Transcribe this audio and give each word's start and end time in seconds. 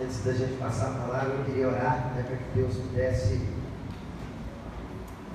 Antes 0.00 0.24
da 0.24 0.32
gente 0.32 0.58
passar 0.58 0.88
a 0.88 1.06
palavra, 1.06 1.34
eu 1.34 1.44
queria 1.44 1.68
orar 1.68 2.12
né, 2.14 2.24
para 2.26 2.36
que 2.36 2.44
Deus 2.54 2.76
pudesse 2.76 3.46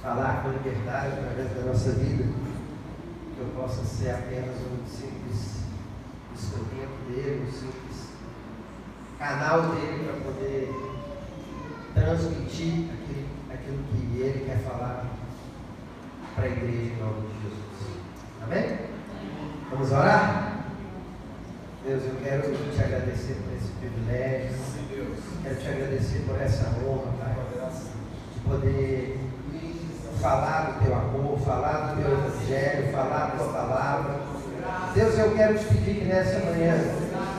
falar 0.02 0.42
com 0.42 0.50
liberdade 0.50 1.14
através 1.14 1.52
da 1.54 1.62
nossa 1.62 1.92
vida, 1.92 2.24
que 2.24 3.40
eu 3.40 3.48
possa 3.56 3.84
ser 3.84 4.12
apenas 4.12 4.56
um 4.56 4.86
simples 4.88 5.58
instrumento 6.34 7.08
dele, 7.08 7.48
um 7.48 7.52
simples 7.52 8.08
canal 9.20 9.62
dele 9.62 10.06
para 10.06 10.32
poder 10.32 10.74
transmitir 11.94 12.90
aquilo, 12.94 13.28
aquilo 13.52 13.84
que 13.92 14.22
ele 14.22 14.46
quer 14.46 14.60
falar 14.60 15.06
para 16.36 16.46
a 16.46 16.48
igreja 16.48 16.94
em 16.94 17.00
nome 17.00 17.28
de 17.28 17.42
Jesus. 17.44 18.00
Amém? 18.44 18.78
Vamos 19.72 19.92
orar? 19.92 20.47
Deus, 21.88 22.04
eu 22.04 22.18
quero 22.22 22.42
te 22.52 22.84
agradecer 22.84 23.38
por 23.46 23.56
esse 23.56 23.72
privilégio. 23.80 24.52
Quero 25.42 25.56
te 25.56 25.68
agradecer 25.70 26.26
por 26.28 26.42
essa 26.42 26.68
honra, 26.84 27.14
Pai, 27.18 27.34
de 28.34 28.40
poder 28.42 29.20
falar 30.22 30.64
do 30.64 30.84
teu 30.84 30.94
amor, 30.94 31.40
falar 31.40 31.96
do 31.96 32.02
teu 32.02 32.12
evangelho, 32.12 32.92
falar 32.92 33.28
da 33.28 33.38
tua 33.38 33.54
palavra. 33.54 34.20
Deus, 34.96 35.18
eu 35.18 35.32
quero 35.38 35.58
te 35.58 35.64
pedir 35.64 36.00
que 36.00 36.06
nessa 36.06 36.40
manhã 36.40 36.76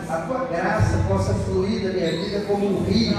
a 0.09 0.17
tua 0.23 0.47
graça 0.47 0.97
possa 1.07 1.35
fluir 1.35 1.83
da 1.83 1.93
minha 1.93 2.11
vida 2.11 2.41
como 2.49 2.81
um 2.81 2.85
rio. 2.85 3.19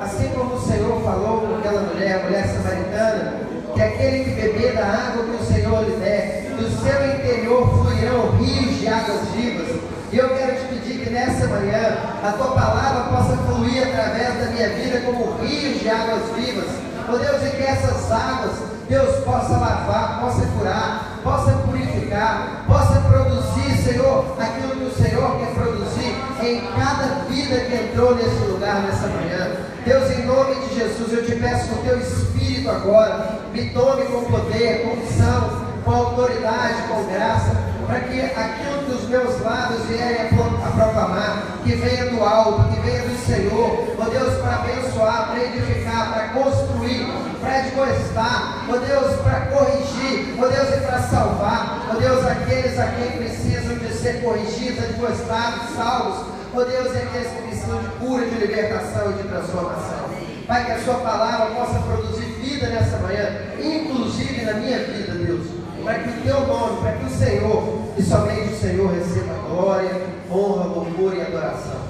Assim 0.00 0.28
como 0.30 0.56
o 0.56 0.60
Senhor 0.60 1.00
falou 1.00 1.42
com 1.42 1.58
aquela 1.58 1.82
mulher, 1.82 2.22
a 2.22 2.24
mulher 2.24 2.44
samaritana, 2.44 3.40
que 3.72 3.82
aquele 3.82 4.24
que 4.24 4.30
beber 4.32 4.74
da 4.74 4.84
água 4.84 5.26
que 5.26 5.42
o 5.44 5.46
Senhor 5.46 5.84
lhe 5.84 5.96
der, 5.98 6.50
do 6.56 6.68
seu 6.68 7.14
interior 7.14 7.84
fluirão 7.84 8.36
rios 8.38 8.80
de 8.80 8.88
águas 8.88 9.28
vivas. 9.28 9.95
E 10.16 10.18
eu 10.18 10.30
quero 10.30 10.56
te 10.56 10.64
pedir 10.68 11.04
que 11.04 11.10
nessa 11.10 11.46
manhã 11.46 11.94
a 12.24 12.32
tua 12.32 12.52
palavra 12.52 13.02
possa 13.14 13.36
fluir 13.36 13.86
através 13.86 14.34
da 14.40 14.46
minha 14.50 14.70
vida 14.70 15.00
como 15.00 15.36
rios 15.42 15.78
de 15.78 15.90
águas 15.90 16.22
vivas. 16.34 16.70
Oh 17.06 17.18
Deus, 17.18 17.42
e 17.44 17.50
que 17.54 17.62
essas 17.62 18.10
águas, 18.10 18.52
Deus, 18.88 19.14
possa 19.26 19.52
lavar, 19.58 20.20
possa 20.22 20.46
curar, 20.56 21.20
possa 21.22 21.52
purificar, 21.66 22.64
possa 22.66 22.98
produzir, 23.00 23.76
Senhor, 23.76 24.34
aquilo 24.40 24.76
que 24.76 24.84
o 24.84 25.04
Senhor 25.04 25.38
quer 25.38 25.52
produzir 25.52 26.16
em 26.42 26.62
cada 26.74 27.26
vida 27.28 27.60
que 27.66 27.74
entrou 27.74 28.14
nesse 28.14 28.42
lugar 28.50 28.84
nessa 28.84 29.08
manhã. 29.08 29.50
Deus, 29.84 30.10
em 30.12 30.24
nome 30.24 30.54
de 30.66 30.76
Jesus, 30.76 31.12
eu 31.12 31.26
te 31.26 31.34
peço 31.34 31.68
que 31.68 31.74
o 31.74 31.82
teu 31.82 32.00
Espírito 32.00 32.70
agora 32.70 33.38
me 33.52 33.68
tome 33.68 34.06
com 34.06 34.24
poder, 34.24 34.82
com 34.82 34.96
missão, 34.96 35.66
com 35.84 35.90
autoridade, 35.90 36.88
com 36.88 37.04
graça 37.04 37.65
para 37.86 38.00
que 38.00 38.20
aquilo 38.20 38.82
que 38.84 38.92
os 38.92 39.08
meus 39.08 39.40
lábios 39.40 39.84
vierem 39.86 40.26
a 40.26 40.70
proclamar, 40.70 41.42
que 41.64 41.76
venha 41.76 42.06
do 42.10 42.22
alto, 42.22 42.74
que 42.74 42.80
venha 42.80 43.02
do 43.02 43.16
Senhor, 43.24 43.94
ó 43.98 44.04
Deus, 44.04 44.34
para 44.40 44.56
abençoar, 44.56 45.28
para 45.28 45.44
edificar, 45.44 46.12
para 46.12 46.28
construir, 46.28 47.06
para 47.40 47.56
admoestar, 47.58 48.66
ó 48.68 48.76
Deus, 48.76 49.16
para 49.22 49.40
corrigir, 49.46 50.34
ó 50.38 50.46
Deus, 50.48 50.68
e 50.76 50.80
para 50.80 50.98
salvar, 51.02 51.86
ó 51.90 51.94
Deus, 51.94 52.26
aqueles 52.26 52.78
a 52.78 52.86
quem 52.88 53.18
precisam 53.18 53.76
de 53.76 53.92
ser 53.92 54.22
corrigidos, 54.22 54.84
admoestados, 54.84 55.76
salvos, 55.76 56.26
ó 56.54 56.64
Deus, 56.64 56.92
e 56.92 56.98
aqueles 56.98 57.28
que 57.28 57.42
precisam 57.42 57.78
de 57.78 57.88
cura, 58.00 58.26
de 58.26 58.34
libertação 58.34 59.10
e 59.12 59.22
de 59.22 59.28
transformação. 59.28 60.06
Pai, 60.48 60.64
que 60.64 60.72
a 60.72 60.80
Sua 60.80 60.94
palavra 60.94 61.54
possa 61.54 61.78
produzir 61.80 62.26
vida 62.40 62.68
nessa 62.68 62.98
manhã, 62.98 63.28
inclusive 63.58 64.44
na 64.44 64.54
minha 64.54 64.78
vida, 64.78 65.12
Deus 65.12 65.55
para 65.86 66.00
que 66.00 66.08
o 66.08 66.22
teu 66.22 66.46
nome, 66.48 66.80
para 66.80 66.92
que 66.94 67.04
o 67.04 67.10
Senhor, 67.10 67.82
e 67.96 68.02
somente 68.02 68.52
o 68.52 68.58
Senhor 68.58 68.92
receba 68.92 69.34
glória, 69.48 70.02
honra, 70.28 70.64
louvor 70.64 71.16
e 71.16 71.20
adoração. 71.20 71.80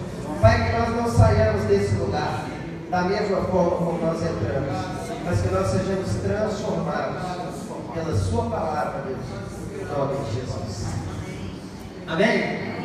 Pai, 0.43 0.67
que 0.67 0.79
nós 0.79 0.97
não 0.97 1.11
saiamos 1.11 1.65
desse 1.65 1.95
lugar 1.95 2.45
da 2.91 3.03
mesma 3.05 3.41
forma 3.45 3.71
como 3.71 3.99
nós 3.99 4.21
entramos, 4.21 4.77
mas 5.25 5.41
que 5.41 5.49
nós 5.49 5.67
sejamos 5.69 6.11
transformados 6.23 7.23
pela 7.95 8.17
Sua 8.19 8.51
palavra, 8.51 9.03
Deus, 9.07 9.81
em 9.81 9.85
nome 9.87 10.25
de 10.27 10.35
Jesus. 10.35 10.87
Amém? 12.07 12.77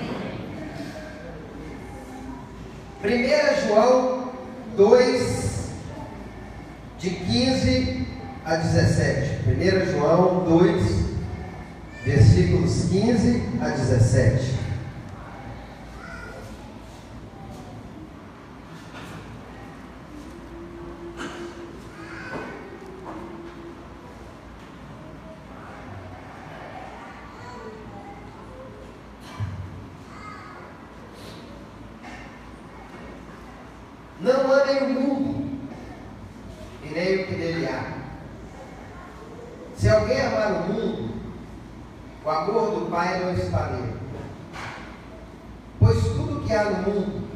1 3.03 3.67
João 3.67 4.31
2, 4.77 5.71
de 6.99 7.09
15 7.09 8.10
a 8.45 8.55
17. 8.55 9.39
1 9.47 9.91
João 9.91 10.43
2, 10.45 11.05
versículos 12.05 12.85
15 12.89 13.43
a 13.61 13.69
17. 13.69 14.70
que 46.51 46.57
no 46.57 46.81
mundo, 46.81 47.27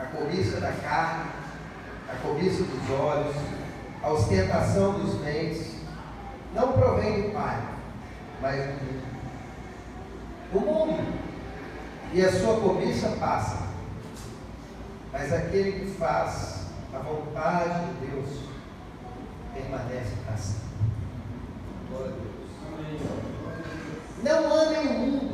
a 0.00 0.04
cobiça 0.06 0.60
da 0.60 0.72
carne, 0.72 1.30
a 2.10 2.16
cobiça 2.16 2.64
dos 2.64 2.90
olhos, 2.90 3.36
a 4.02 4.10
ostentação 4.10 4.98
dos 4.98 5.14
bens, 5.20 5.76
não 6.52 6.72
provém 6.72 7.22
do 7.22 7.32
Pai, 7.32 7.62
mas 8.42 8.56
do 8.56 8.84
mundo. 8.84 9.04
O 10.54 10.60
mundo 10.60 11.14
e 12.12 12.24
a 12.24 12.32
sua 12.32 12.60
cobiça 12.60 13.10
passa, 13.20 13.62
mas 15.12 15.32
aquele 15.32 15.72
que 15.80 15.90
faz 15.96 16.66
a 16.92 16.98
vontade 16.98 17.86
de 17.86 18.06
Deus 18.06 18.28
permanece 19.54 20.14
para 20.26 20.36
sempre. 20.36 20.64
Glória 21.88 22.10
a 22.10 22.16
Deus. 22.16 22.34
Não 24.24 24.52
amem 24.52 24.86
o 24.86 24.98
mundo 24.98 25.33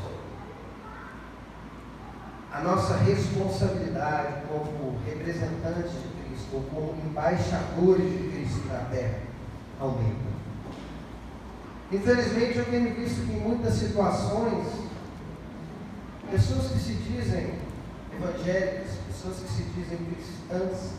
a 2.51 2.59
nossa 2.61 2.97
responsabilidade 2.97 4.41
como 4.47 4.99
representantes 5.05 5.91
de 5.93 6.09
Cristo, 6.23 6.49
ou 6.53 6.63
como 6.63 7.01
embaixadores 7.05 8.11
de 8.11 8.29
Cristo 8.29 8.67
na 8.67 8.79
terra, 8.89 9.19
aumenta. 9.79 10.31
Infelizmente 11.91 12.57
eu 12.57 12.65
tenho 12.65 12.93
visto 12.93 13.25
que 13.25 13.33
em 13.33 13.39
muitas 13.39 13.73
situações, 13.75 14.67
pessoas 16.29 16.71
que 16.71 16.79
se 16.79 16.93
dizem 16.93 17.55
evangélicas, 18.13 18.91
pessoas 19.07 19.37
que 19.37 19.49
se 19.49 19.63
dizem 19.63 19.97
cristãs, 19.97 20.93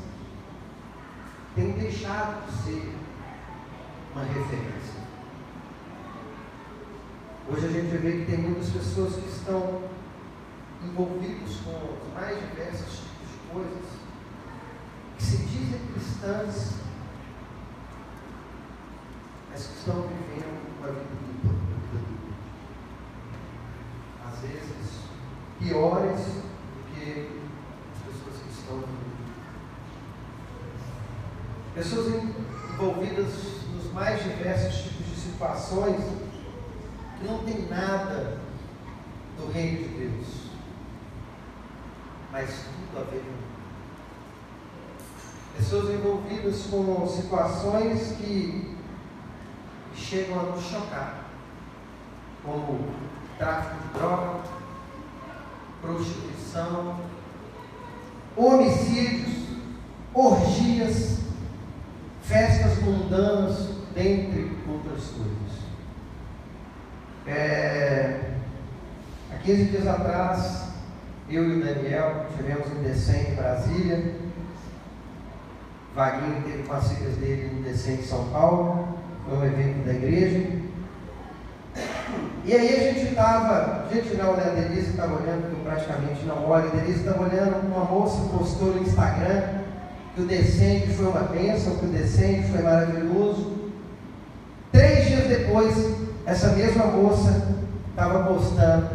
têm 1.54 1.72
deixado 1.72 2.46
de 2.46 2.62
ser 2.62 2.94
uma 4.14 4.24
referência. 4.24 5.02
Hoje 7.50 7.66
a 7.66 7.70
gente 7.70 7.96
vê 7.98 8.12
que 8.12 8.30
tem 8.30 8.38
muitas 8.38 8.70
pessoas 8.70 9.14
que 9.16 9.28
estão 9.28 9.82
envolvidas 10.92 11.56
com 11.64 11.70
os 11.70 12.14
mais 12.14 12.38
diversos 12.38 13.00
tipos 13.00 13.28
de 13.32 13.38
coisas, 13.50 13.88
que 15.16 15.24
se 15.24 15.36
dizem 15.38 15.80
cristãs, 15.92 16.74
mas 19.50 19.66
que 19.66 19.78
estão 19.78 20.02
vivendo 20.02 20.78
uma 20.78 20.88
vida 20.88 21.14
dupla. 21.42 21.52
Às 24.28 24.38
vezes, 24.40 25.00
piores 25.58 26.42
as 27.92 27.98
pessoas 28.04 28.36
que 28.42 28.50
estão 28.50 28.82
Pessoas 31.74 32.22
envolvidas 32.74 33.32
nos 33.74 33.92
mais 33.92 34.22
diversos 34.22 34.82
tipos 34.82 35.06
de 35.06 35.16
situações 35.16 36.04
que 37.18 37.26
não 37.26 37.38
tem 37.44 37.66
nada 37.66 38.38
do 39.38 39.50
reino 39.50 39.78
de 39.78 39.88
Deus, 39.88 40.26
mas 42.30 42.64
tudo 42.64 43.00
a 43.00 43.10
ver 43.10 43.24
Pessoas 45.72 45.94
envolvidas 45.94 46.66
com 46.66 47.08
situações 47.08 48.14
que 48.18 48.76
chegam 49.96 50.38
a 50.38 50.42
nos 50.42 50.62
chocar, 50.64 51.30
como 52.44 52.78
tráfico 53.38 53.76
de 53.82 53.98
droga, 53.98 54.40
prostituição, 55.80 57.00
homicídios, 58.36 59.46
orgias, 60.12 61.20
festas 62.20 62.78
mundanas, 62.82 63.70
dentre 63.94 64.54
outras 64.68 65.04
coisas. 65.04 65.62
É, 67.26 68.34
há 69.32 69.38
15 69.38 69.64
dias 69.70 69.86
atrás, 69.86 70.68
eu 71.30 71.48
e 71.48 71.62
o 71.62 71.64
Daniel 71.64 72.26
tivemos 72.36 72.66
um 72.66 72.82
Decem 72.82 73.32
em 73.32 73.34
Brasília. 73.36 74.31
Vaguinho 75.94 76.42
teve 76.42 76.62
com 76.62 76.72
as 76.74 76.92
filhas 76.92 77.16
dele 77.16 77.50
no 77.54 77.62
Decem 77.62 77.94
em 77.94 78.02
São 78.02 78.24
Paulo. 78.28 78.88
Foi 79.28 79.38
um 79.38 79.44
evento 79.44 79.84
da 79.84 79.92
igreja. 79.92 80.62
E 82.44 82.52
aí 82.52 82.68
a 82.68 82.92
gente 82.92 83.08
estava, 83.10 83.86
gente 83.92 84.16
não, 84.16 84.36
né? 84.36 84.44
A 84.46 84.50
Denise 84.50 84.90
estava 84.90 85.14
olhando, 85.14 85.48
que 85.48 85.60
eu 85.60 85.64
praticamente 85.64 86.24
não 86.24 86.48
olho. 86.48 86.66
A 86.66 86.76
Denise 86.76 87.00
estava 87.00 87.22
olhando, 87.22 87.66
uma 87.66 87.84
moça 87.84 88.28
postou 88.36 88.74
no 88.74 88.82
Instagram 88.82 89.62
que 90.14 90.20
o 90.20 90.26
descende 90.26 90.92
foi 90.94 91.06
uma 91.06 91.22
bênção, 91.22 91.76
que 91.76 91.86
o 91.86 91.88
descende 91.88 92.48
foi 92.48 92.62
maravilhoso. 92.62 93.70
Três 94.70 95.06
dias 95.06 95.26
depois, 95.28 95.74
essa 96.26 96.48
mesma 96.52 96.86
moça 96.86 97.48
estava 97.90 98.24
postando 98.24 98.90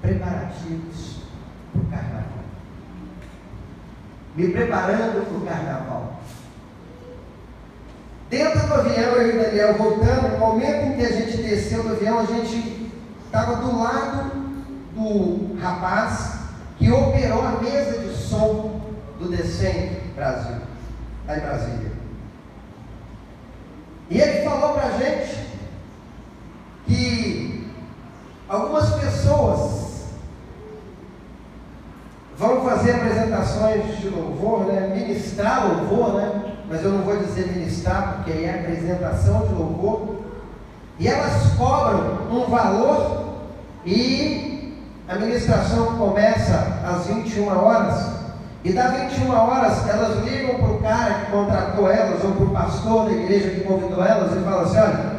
preparativos 0.00 1.22
para 1.72 1.80
o 1.80 1.84
carnaval. 1.86 2.47
Me 4.38 4.52
preparando 4.52 5.26
para 5.26 5.36
o 5.36 5.40
carnaval. 5.40 6.20
Dentro 8.30 8.68
do 8.68 8.74
avião, 8.74 9.12
eu 9.16 9.26
e 9.26 9.36
o 9.36 9.42
Daniel 9.42 9.74
voltando, 9.74 10.28
no 10.28 10.38
momento 10.38 10.86
em 10.86 10.96
que 10.96 11.04
a 11.04 11.12
gente 11.12 11.38
desceu 11.38 11.82
do 11.82 11.88
avião, 11.88 12.20
a 12.20 12.24
gente 12.24 12.88
estava 13.26 13.56
do 13.56 13.76
lado 13.76 14.30
do 14.94 15.58
rapaz 15.60 16.38
que 16.78 16.88
operou 16.88 17.42
a 17.44 17.60
mesa 17.60 17.98
de 17.98 18.14
som 18.14 18.80
do 19.18 19.28
Descende 19.28 20.02
Brasil, 20.14 20.62
lá 21.26 21.36
em 21.36 21.40
Brasília. 21.40 21.92
E 24.08 24.20
ele 24.20 24.48
falou 24.48 24.74
para 24.74 24.86
a 24.86 24.98
gente 25.00 25.48
que 26.86 27.72
algumas 28.48 28.88
pessoas 29.00 29.77
vão 32.38 32.64
fazer 32.64 32.92
apresentações 32.92 33.98
de 33.98 34.08
louvor, 34.08 34.66
né? 34.66 34.92
ministrar 34.94 35.66
louvor, 35.66 36.14
né? 36.14 36.54
mas 36.68 36.84
eu 36.84 36.92
não 36.92 37.02
vou 37.02 37.16
dizer 37.16 37.48
ministrar, 37.48 38.14
porque 38.16 38.30
aí 38.30 38.44
é 38.44 38.60
apresentação 38.60 39.46
de 39.46 39.54
louvor, 39.54 40.20
e 41.00 41.08
elas 41.08 41.54
cobram 41.56 42.28
um 42.30 42.48
valor 42.48 43.38
e 43.84 44.76
a 45.08 45.16
ministração 45.16 45.96
começa 45.96 46.80
às 46.84 47.06
21 47.06 47.48
horas, 47.48 48.18
e 48.62 48.72
da 48.72 48.88
21 48.88 49.30
horas 49.30 49.88
elas 49.88 50.24
ligam 50.24 50.56
para 50.56 50.70
o 50.70 50.78
cara 50.80 51.14
que 51.14 51.30
contratou 51.32 51.90
elas, 51.90 52.22
ou 52.22 52.32
para 52.32 52.44
o 52.44 52.50
pastor 52.50 53.06
da 53.06 53.12
igreja 53.12 53.50
que 53.50 53.60
convidou 53.62 54.04
elas, 54.04 54.36
e 54.36 54.44
falam 54.44 54.60
assim: 54.60 54.78
olha, 54.78 55.18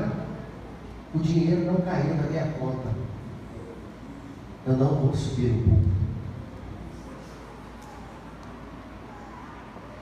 o 1.15 1.19
dinheiro 1.19 1.65
não 1.65 1.75
caiu 1.81 2.15
na 2.15 2.29
minha 2.29 2.47
conta, 2.59 2.89
eu 4.67 4.73
não 4.73 4.95
vou 4.95 5.15
subir 5.15 5.51
o 5.51 5.63
público. 5.63 5.89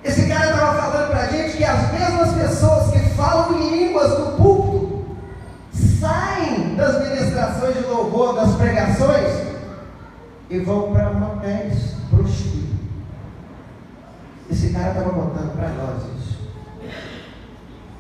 Esse 0.04 0.27
cara 0.38 0.52
estava 0.52 0.82
falando 0.82 1.10
para 1.10 1.22
a 1.22 1.28
gente 1.28 1.58
que 1.58 1.64
as 1.64 1.92
mesmas 1.92 2.34
pessoas 2.34 2.92
que 2.92 3.00
falam 3.16 3.60
em 3.60 3.86
línguas 3.86 4.20
no 4.20 4.32
púlpito 4.34 5.06
saem 5.74 6.76
das 6.76 7.10
ministrações 7.10 7.76
de 7.76 7.84
louvor, 7.84 8.36
das 8.36 8.56
pregações 8.56 9.48
e 10.50 10.60
vão 10.60 10.94
para 10.94 11.14
motéis 11.14 11.96
prostituir. 12.10 12.68
Esse 14.50 14.70
cara 14.70 14.90
estava 14.90 15.10
contando 15.10 15.56
para 15.56 15.70
nós 15.70 16.04
isso. 16.18 16.38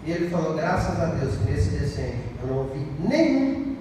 E 0.06 0.12
ele 0.12 0.30
falou: 0.30 0.56
graças 0.56 1.02
a 1.02 1.06
Deus 1.08 1.36
que 1.36 1.52
nesse 1.52 1.70
desenho 1.72 2.24
eu 2.42 2.48
não 2.48 2.58
ouvi 2.60 2.88
nenhum 3.00 3.76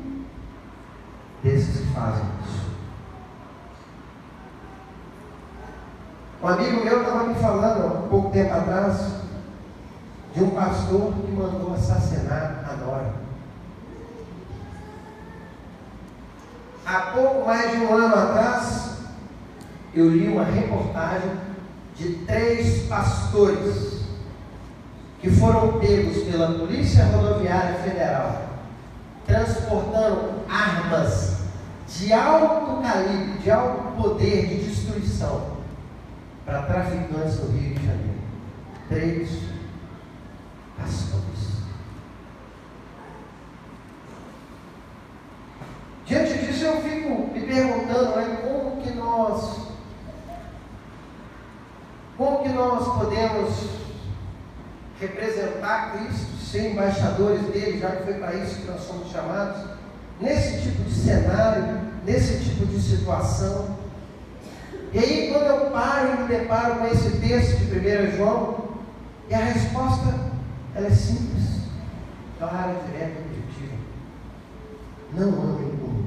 desses 1.44 1.80
que 1.80 1.86
fazem 1.94 2.24
isso. 2.44 2.45
Um 6.46 6.48
amigo 6.48 6.84
meu 6.84 7.00
estava 7.00 7.24
me 7.24 7.34
falando 7.34 7.86
há 7.86 8.08
pouco 8.08 8.30
tempo 8.30 8.54
atrás 8.54 9.14
de 10.32 10.44
um 10.44 10.50
pastor 10.50 11.12
que 11.14 11.32
mandou 11.32 11.74
assassinar 11.74 12.64
a 12.70 12.76
Nora. 12.76 13.14
Há 16.86 17.00
pouco 17.10 17.48
mais 17.48 17.72
de 17.72 17.78
um 17.78 17.92
ano 17.92 18.14
atrás, 18.14 18.98
eu 19.92 20.08
li 20.08 20.28
uma 20.28 20.44
reportagem 20.44 21.32
de 21.96 22.14
três 22.18 22.86
pastores 22.86 24.02
que 25.20 25.28
foram 25.28 25.80
pegos 25.80 26.18
pela 26.30 26.60
Polícia 26.60 27.06
Rodoviária 27.06 27.74
Federal 27.80 28.42
transportando 29.26 30.44
armas 30.48 31.38
de 31.88 32.12
alto 32.12 32.80
calibre, 32.82 33.36
de 33.42 33.50
alto 33.50 34.00
poder 34.00 34.46
de 34.46 34.68
destruição 34.68 35.55
para 36.46 36.62
traficantes 36.62 37.40
no 37.40 37.50
Rio 37.50 37.74
de 37.74 37.84
Janeiro. 37.84 38.20
Três 38.88 39.30
pastores. 40.78 41.56
Diante 46.06 46.38
disso 46.38 46.64
eu 46.64 46.80
fico 46.80 47.32
me 47.32 47.40
perguntando, 47.40 48.16
né, 48.16 48.38
como 48.44 48.80
que 48.80 48.90
nós 48.92 49.66
como 52.16 52.42
que 52.44 52.48
nós 52.50 52.96
podemos 52.96 53.76
representar 54.98 55.92
Cristo, 55.92 56.36
ser 56.38 56.70
embaixadores 56.70 57.42
dele, 57.48 57.78
já 57.78 57.90
que 57.90 58.04
foi 58.04 58.14
para 58.14 58.34
isso 58.36 58.60
que 58.62 58.70
nós 58.70 58.80
somos 58.80 59.10
chamados, 59.10 59.62
nesse 60.18 60.62
tipo 60.62 60.82
de 60.84 60.94
cenário, 60.94 61.78
nesse 62.04 62.42
tipo 62.42 62.64
de 62.64 62.80
situação? 62.80 63.85
E 64.96 64.98
aí, 64.98 65.30
quando 65.30 65.44
eu 65.44 65.70
paro 65.72 66.08
e 66.08 66.22
me 66.22 66.26
deparo 66.26 66.76
com 66.76 66.86
esse 66.86 67.10
texto 67.18 67.66
de 67.66 67.78
1 67.78 68.16
João, 68.16 68.68
e 69.28 69.34
a 69.34 69.38
resposta 69.40 70.14
ela 70.74 70.86
é 70.86 70.90
simples, 70.90 71.64
clara, 72.38 72.80
direta 72.86 73.20
e 73.20 73.42
objetiva. 73.42 73.76
Não 75.12 75.32
com 75.32 75.42
o 75.42 75.46
mundo. 75.48 76.06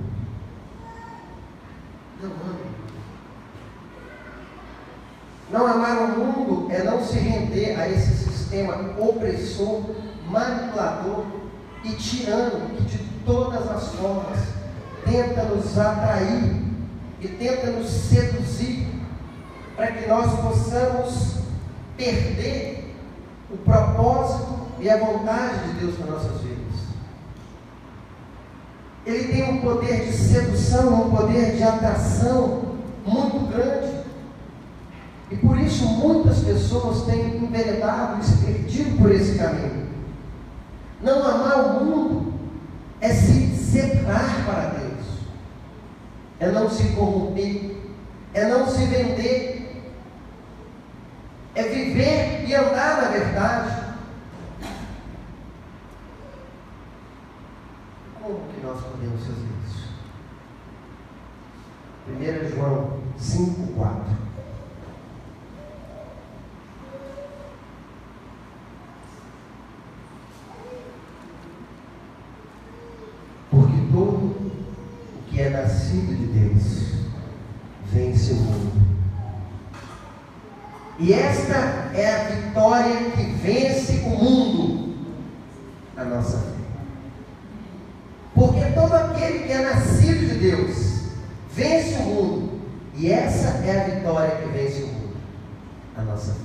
Não 2.20 2.32
andem. 2.32 2.70
Não 5.52 5.68
amar 5.68 5.98
o 6.02 6.08
mundo 6.18 6.72
é 6.72 6.82
não 6.82 7.06
se 7.06 7.20
render 7.20 7.80
a 7.80 7.88
esse 7.88 8.12
sistema 8.12 8.96
opressor, 8.98 9.84
manipulador 10.28 11.26
e 11.84 11.90
tirano 11.94 12.76
que 12.76 12.86
de 12.86 12.98
todas 13.24 13.70
as 13.70 13.90
formas 13.90 14.40
tenta 15.06 15.44
nos 15.44 15.78
atrair 15.78 16.69
e 17.22 17.28
tenta 17.28 17.68
nos 17.72 17.90
seduzir 17.90 18.88
para 19.76 19.92
que 19.92 20.08
nós 20.08 20.40
possamos 20.40 21.40
perder 21.98 22.96
o 23.52 23.58
propósito 23.58 24.68
e 24.80 24.90
a 24.90 24.98
vontade 24.98 25.68
de 25.68 25.80
Deus 25.80 25.96
para 25.96 26.12
nossas 26.12 26.42
vidas. 26.42 26.60
Ele 29.06 29.34
tem 29.34 29.54
um 29.54 29.62
poder 29.62 30.06
de 30.06 30.14
sedução, 30.14 31.08
um 31.08 31.16
poder 31.16 31.56
de 31.56 31.64
atração 31.64 32.76
muito 33.06 33.48
grande. 33.52 34.00
E 35.32 35.36
por 35.36 35.58
isso 35.60 35.86
muitas 35.86 36.40
pessoas 36.40 37.06
têm 37.06 37.38
enveredado 37.38 38.22
e 38.22 38.26
se 38.26 38.46
perdido 38.46 38.98
por 38.98 39.12
esse 39.12 39.38
caminho. 39.38 39.88
Não 41.02 41.26
amar 41.26 41.66
o 41.66 41.86
mundo 41.86 42.34
é 43.02 43.10
se 43.10 43.56
separar 43.56 44.46
para 44.46 44.70
Deus 44.70 44.79
é 46.40 46.52
não 46.52 46.70
se 46.70 46.90
corromper, 46.96 47.76
é 48.34 48.46
não 48.46 48.66
se 48.66 48.86
vender, 48.86 49.84
é 51.54 51.64
viver 51.64 52.48
e 52.48 52.56
andar 52.56 53.02
na 53.02 53.10
verdade. 53.10 53.90
Como 58.22 58.40
que 58.54 58.62
nós 58.62 58.82
podemos 58.82 59.22
fazer 59.22 59.48
isso? 59.66 59.90
1 62.08 62.56
João 62.56 63.00
5, 63.18 63.74
4. 63.74 64.20
é 75.40 75.50
nascido 75.50 76.16
de 76.16 76.28
Deus 76.28 76.90
vence 77.92 78.34
o 78.34 78.36
mundo. 78.36 78.90
E 81.00 81.14
esta 81.14 81.56
é 81.94 82.14
a 82.14 82.24
vitória 82.26 83.12
que 83.12 83.24
vence 83.24 83.94
o 84.06 84.10
mundo, 84.10 84.96
a 85.96 86.04
nossa 86.04 86.38
fé. 86.38 86.60
Porque 88.36 88.66
todo 88.74 88.94
aquele 88.94 89.40
que 89.40 89.52
é 89.54 89.62
nascido 89.62 90.28
de 90.28 90.40
Deus 90.40 91.04
vence 91.54 91.96
o 92.00 92.04
mundo. 92.04 92.60
E 92.96 93.12
essa 93.12 93.66
é 93.66 93.80
a 93.80 93.96
vitória 93.96 94.36
que 94.36 94.50
vence 94.50 94.84
o 94.84 94.88
mundo, 94.88 95.16
a 95.98 96.02
nossa 96.02 96.34
fé. 96.34 96.40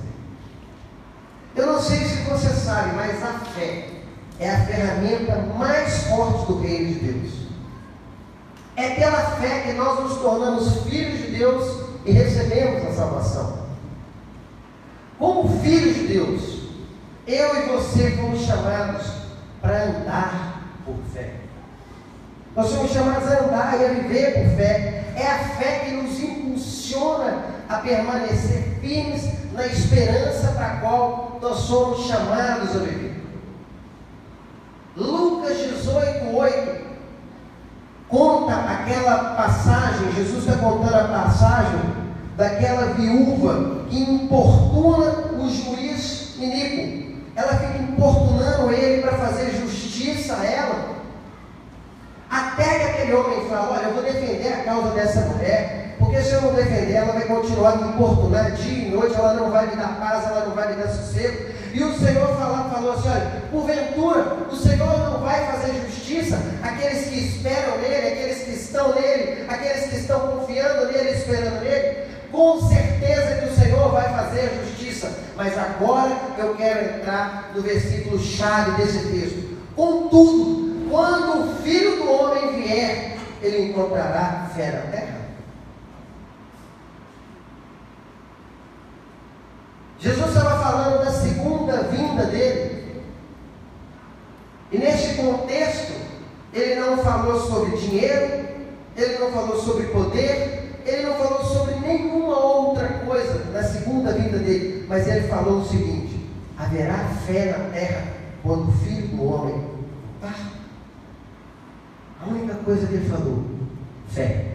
Eu 1.57 1.67
não 1.67 1.81
sei 1.81 1.97
se 1.97 2.21
você 2.21 2.49
sabe, 2.49 2.95
mas 2.95 3.21
a 3.21 3.39
fé 3.39 3.89
é 4.39 4.49
a 4.49 4.65
ferramenta 4.65 5.35
mais 5.57 6.03
forte 6.03 6.45
do 6.45 6.61
reino 6.61 6.93
de 6.93 6.99
Deus. 7.11 7.33
É 8.77 8.91
pela 8.91 9.21
fé 9.37 9.63
que 9.65 9.73
nós 9.73 9.99
nos 10.01 10.17
tornamos 10.19 10.83
filhos 10.83 11.19
de 11.19 11.37
Deus 11.37 11.81
e 12.05 12.11
recebemos 12.11 12.85
a 12.85 12.93
salvação. 12.93 13.64
Como 15.17 15.61
filhos 15.61 15.95
de 15.95 16.07
Deus, 16.07 16.41
eu 17.25 17.63
e 17.63 17.69
você 17.69 18.11
fomos 18.11 18.41
chamados 18.41 19.07
para 19.61 19.83
andar 19.83 20.61
por 20.85 20.97
fé. 21.13 21.35
Nós 22.55 22.69
somos 22.69 22.91
chamados 22.91 23.31
a 23.31 23.45
andar 23.45 23.79
e 23.79 23.85
a 23.85 23.87
viver 23.89 24.33
por 24.33 24.57
fé. 24.57 25.13
É 25.15 25.27
a 25.27 25.39
fé 25.57 25.79
que 25.85 25.91
nos 25.91 26.19
impulsiona 26.19 27.45
a 27.67 27.77
permanecer 27.77 28.79
firmes 28.81 29.23
na 29.53 29.65
esperança 29.65 30.49
para 30.49 30.67
a 30.67 30.77
qual 30.81 31.39
nós 31.41 31.57
somos 31.59 32.05
chamados 32.05 32.75
a 32.75 32.79
viver. 32.79 33.23
Lucas 34.95 35.57
18, 35.57 36.35
8 36.35 36.85
conta 38.07 38.55
aquela 38.55 39.35
passagem, 39.35 40.13
Jesus 40.13 40.45
está 40.45 40.57
contando 40.57 40.95
a 40.95 41.07
passagem 41.07 42.04
daquela 42.37 42.93
viúva 42.93 43.85
que 43.89 43.99
importuna 43.99 45.11
o 45.39 45.49
juiz 45.49 46.35
Inico. 46.37 47.15
Ela 47.35 47.53
fica 47.53 47.77
importunando 47.83 48.71
ele 48.71 49.01
para 49.01 49.17
fazer 49.17 49.51
justiça 49.51 50.37
a 50.37 50.45
ela. 50.45 50.95
Até 52.29 52.79
que 52.79 52.85
aquele 52.85 53.13
homem 53.13 53.49
fala: 53.49 53.71
Olha, 53.71 53.87
eu 53.87 53.93
vou 53.93 54.03
defender 54.03 54.53
a 54.53 54.63
causa 54.63 54.91
dessa 54.91 55.21
mulher, 55.21 55.95
porque 55.99 56.21
se 56.21 56.33
eu 56.33 56.41
não 56.41 56.53
defender, 56.53 56.93
ela 56.93 57.13
vai 57.13 57.25
continuar 57.25 57.77
me 57.77 57.89
importunar 57.89 58.51
dia 58.51 58.87
e 58.87 58.91
noite, 58.91 59.15
ela 59.15 59.33
não 59.33 59.51
vai 59.51 59.67
me 59.67 59.75
dar 59.75 59.97
paz, 59.99 60.25
ela 60.25 60.45
não 60.45 60.55
vai 60.55 60.75
me 60.75 60.81
dar 60.81 60.89
sossego. 60.89 61.53
E 61.73 61.83
o 61.83 61.97
Senhor 61.97 62.27
falou, 62.37 62.69
falou 62.69 62.93
assim: 62.93 63.09
olha, 63.09 63.41
porventura, 63.51 64.37
o 64.49 64.55
Senhor 64.55 64.99
não 64.99 65.19
vai 65.19 65.45
fazer 65.51 65.73
justiça 65.85 66.39
àqueles 66.63 67.09
que 67.09 67.19
esperam 67.19 67.77
nele, 67.79 68.07
aqueles 68.07 68.43
que 68.43 68.51
estão 68.51 68.95
nele, 68.95 69.45
aqueles 69.47 69.89
que 69.89 69.95
estão 69.97 70.19
confiando 70.19 70.91
nele, 70.91 71.11
esperando 71.11 71.61
nele. 71.61 71.94
Com 72.35 72.59
certeza 72.67 73.35
que 73.37 73.45
o 73.45 73.55
Senhor 73.55 73.91
vai 73.91 74.09
fazer 74.09 74.61
justiça. 74.65 75.09
Mas 75.37 75.57
agora 75.57 76.11
eu 76.37 76.53
quero 76.55 76.97
entrar 76.97 77.51
no 77.55 77.61
versículo 77.61 78.19
chave 78.19 78.71
desse 78.71 79.07
texto. 79.07 79.57
Contudo, 79.73 80.89
quando 80.89 81.43
o 81.43 81.55
filho 81.63 81.95
do 81.95 82.11
homem 82.11 82.61
vier, 82.61 83.17
ele 83.41 83.69
encontrará 83.69 84.49
fé 84.53 84.69
na 84.71 84.91
terra. 84.91 85.15
Jesus 89.97 90.27
estava 90.27 90.61
falando 90.61 91.05
da 91.05 91.11
segunda 91.11 91.83
vinda 91.83 92.25
dele. 92.25 93.01
E 94.71 94.77
neste 94.77 95.15
contexto, 95.15 95.93
ele 96.53 96.75
não 96.75 96.97
falou 96.97 97.39
sobre 97.39 97.77
dinheiro, 97.77 98.45
ele 98.97 99.19
não 99.19 99.31
falou 99.31 99.57
sobre 99.61 99.87
poder, 99.87 100.81
ele 100.85 101.03
não 101.03 101.15
falou 101.15 101.43
sobre 101.43 101.64
segunda 104.05 104.13
vinda 104.13 104.39
dele, 104.39 104.85
mas 104.87 105.07
ele 105.07 105.27
falou 105.27 105.61
o 105.61 105.65
seguinte: 105.65 106.29
haverá 106.57 106.97
fé 107.25 107.57
na 107.57 107.69
terra 107.71 108.13
quando 108.43 108.69
o 108.69 108.71
filho 108.71 109.07
do 109.07 109.23
homem 109.23 109.67
partir. 110.21 110.51
A 112.21 112.27
única 112.27 112.55
coisa 112.55 112.87
que 112.87 112.93
ele 112.93 113.09
falou, 113.09 113.43
fé. 114.09 114.51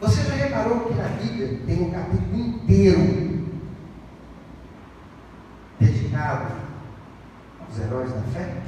Você 0.00 0.22
já 0.24 0.34
reparou 0.34 0.80
que 0.80 0.94
na 0.94 1.08
Bíblia 1.08 1.60
tem 1.64 1.82
um 1.82 1.90
capítulo 1.90 2.36
inteiro 2.36 3.48
dedicado 5.78 6.52
aos 7.60 7.78
heróis 7.78 8.12
da 8.12 8.20
fé? 8.22 8.62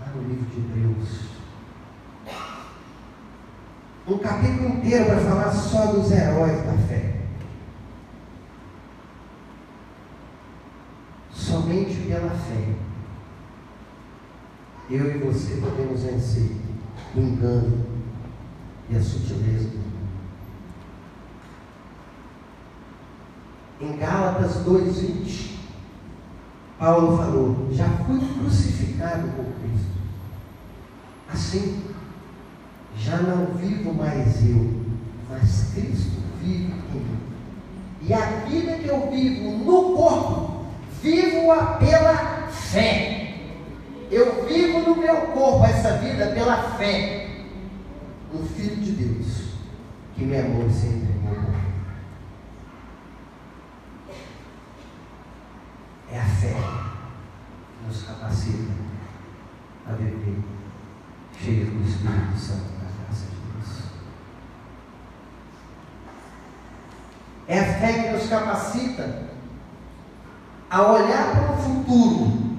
Lá 0.00 0.12
no 0.14 0.28
livro 0.28 0.44
de 0.46 0.58
Hebreus. 0.58 1.35
Um 4.08 4.18
capítulo 4.18 4.68
inteiro 4.68 5.06
para 5.06 5.18
falar 5.18 5.50
só 5.50 5.86
dos 5.86 6.12
heróis 6.12 6.62
da 6.62 6.74
fé. 6.86 7.16
Somente 11.32 12.06
pela 12.06 12.30
fé. 12.30 12.74
Eu 14.88 15.16
e 15.16 15.18
você 15.18 15.56
podemos 15.56 16.04
vencer 16.04 16.52
o 17.16 17.18
engano 17.18 17.84
e 18.88 18.96
a 18.96 19.02
sutileza 19.02 19.70
do 19.70 19.86
Em 23.80 23.96
Gálatas 23.96 24.64
2,20, 24.64 25.56
Paulo 26.78 27.16
falou: 27.16 27.68
Já 27.72 27.88
fui 28.06 28.20
crucificado 28.20 29.26
com 29.32 29.44
Cristo. 29.60 29.96
Assim, 31.28 31.95
já 32.98 33.16
não 33.18 33.46
vivo 33.54 33.94
mais 33.94 34.42
eu, 34.48 34.82
mas 35.28 35.72
Cristo 35.74 36.20
vive 36.42 36.72
em 36.94 36.98
mim. 36.98 37.18
E 38.02 38.12
a 38.12 38.26
vida 38.46 38.78
que 38.78 38.88
eu 38.88 39.10
vivo 39.10 39.50
no 39.64 39.96
corpo, 39.96 40.66
vivo-a 41.02 41.74
pela 41.74 42.48
fé. 42.48 43.34
Eu 44.10 44.46
vivo 44.46 44.80
no 44.80 44.96
meu 44.96 45.16
corpo 45.32 45.64
essa 45.64 45.98
vida 45.98 46.26
pela 46.28 46.76
fé 46.76 47.28
no 48.32 48.46
Filho 48.46 48.76
de 48.76 48.92
Deus, 48.92 49.54
que 50.14 50.24
me 50.24 50.38
amou 50.38 50.66
e 50.66 50.72
se 50.72 50.86
entregou. 50.86 51.16
É 56.12 56.18
a 56.18 56.24
fé 56.24 56.54
que 56.54 57.86
nos 57.86 58.02
capacita 58.02 58.72
a 59.88 59.92
viver 59.92 60.38
cheio 61.38 61.66
do 61.66 61.86
Espírito 61.86 62.38
Santo, 62.38 62.72
da 62.80 62.88
graça 63.04 63.26
de 63.26 63.36
Deus. 63.52 63.82
A 67.76 67.78
fé 67.78 67.92
que 67.92 68.08
nos 68.08 68.26
capacita 68.26 69.24
a 70.70 70.82
olhar 70.92 71.30
para 71.32 71.52
o 71.52 71.56
futuro, 71.58 72.56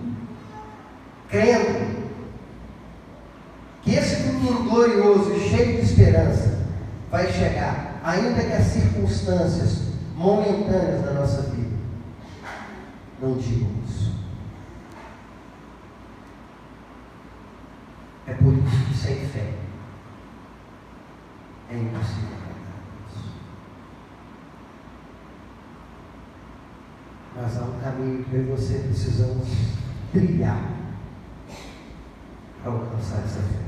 crendo 1.27 2.05
que 3.81 3.95
esse 3.95 4.17
futuro 4.17 4.69
glorioso 4.69 5.33
e 5.33 5.39
cheio 5.39 5.77
de 5.77 5.87
esperança 5.87 6.59
vai 7.09 7.31
chegar, 7.33 7.99
ainda 8.03 8.43
que 8.43 8.53
as 8.53 8.65
circunstâncias 8.65 9.87
momentâneas 10.15 11.03
da 11.03 11.13
nossa 11.13 11.41
vida 11.49 11.75
não 13.19 13.37
digam 13.37 13.71
isso. 13.87 14.13
É 18.27 18.35
por 18.35 18.53
isso 18.53 18.85
que 18.85 18.95
sem 18.95 19.15
fé 19.29 19.53
é 21.71 21.75
impossível 21.75 22.37
agradar 22.37 22.67
a 22.67 22.99
Deus. 22.99 23.27
Mas 27.35 27.57
há 27.57 27.65
um 27.65 27.79
caminho 27.79 28.23
que 28.23 28.33
eu 28.33 28.41
e 28.41 28.45
você 28.45 28.79
precisamos 28.79 29.47
trilhar 30.11 30.61
para 32.61 32.71
alcançar 32.71 33.19
essa 33.19 33.39
fé. 33.41 33.67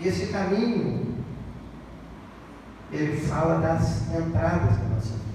E 0.00 0.08
esse 0.08 0.28
caminho 0.28 1.10
ele 2.92 3.16
fala 3.20 3.60
das 3.60 4.08
entradas 4.08 4.76
da 4.78 4.88
nossa 4.88 5.14
vida. 5.14 5.30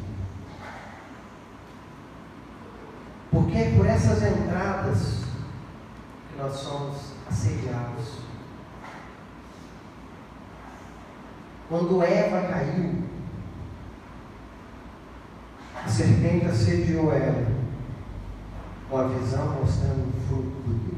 Porque 3.31 3.57
é 3.57 3.75
por 3.77 3.85
essas 3.85 4.23
entradas 4.23 5.23
que 6.29 6.37
nós 6.37 6.53
somos 6.53 7.13
assediados. 7.29 8.19
Quando 11.69 12.03
Eva 12.03 12.47
caiu, 12.47 13.04
a 16.35 16.39
serpente 16.39 16.45
assediou 16.47 17.13
ela 17.13 17.45
com 18.89 18.97
a 18.97 19.07
visão 19.07 19.55
mostrando 19.61 20.07
um 20.07 20.27
fruto 20.27 20.61
bonito. 20.65 20.95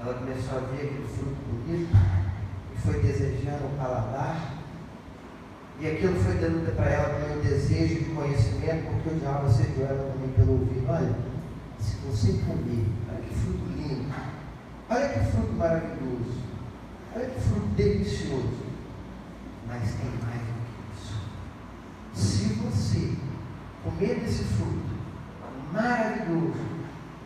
Ela 0.00 0.14
começou 0.14 0.58
a 0.58 0.60
ver 0.60 0.86
aquele 0.86 1.08
fruto 1.08 1.36
bonito 1.48 2.24
foi 2.84 3.00
desejando 3.00 3.64
o 3.64 3.78
paladar, 3.78 4.52
e 5.80 5.86
aquilo 5.86 6.20
foi 6.22 6.34
dando 6.34 6.76
para 6.76 6.90
ela 6.90 7.18
também 7.18 7.38
o 7.38 7.40
desejo 7.40 8.04
de 8.04 8.10
conhecimento, 8.10 8.92
porque 8.92 9.08
o 9.08 9.18
diabo 9.18 9.46
acendeu 9.46 9.86
ela 9.86 10.12
também 10.12 10.28
pelo 10.32 10.52
ouvido. 10.52 10.86
Olha, 10.86 11.14
esse 11.80 11.96
você 12.06 12.32
comer, 12.44 12.84
olha 13.08 13.22
que 13.22 13.34
fruto 13.34 13.64
lindo, 13.74 14.14
olha 14.90 15.08
que 15.08 15.30
fruto 15.30 15.52
maravilhoso, 15.54 16.42
olha 17.16 17.26
que 17.26 17.40
fruto 17.40 17.66
delicioso. 17.68 18.64
Mas 19.66 19.94
tem 19.94 20.10
mais 20.22 20.40
do 20.42 20.52
que 20.60 20.94
isso. 20.94 21.14
Se 22.12 22.53
você 22.70 23.12
comer 23.82 24.20
desse 24.20 24.44
fruto 24.44 24.94
maravilhoso, 25.72 26.54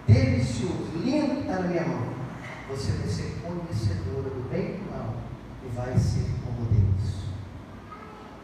delicioso, 0.06 0.90
lindo 1.04 1.34
que 1.34 1.40
está 1.42 1.60
na 1.60 1.68
minha 1.68 1.86
mão, 1.86 2.08
você 2.68 2.92
vai 2.92 3.08
ser 3.08 3.34
conhecedora 3.42 4.30
do 4.30 4.48
bem 4.50 4.70
e 4.70 4.78
do 4.78 4.90
mal 4.90 5.14
e 5.64 5.76
vai 5.76 5.98
ser 5.98 6.26
como 6.44 6.66
Deus. 6.70 7.28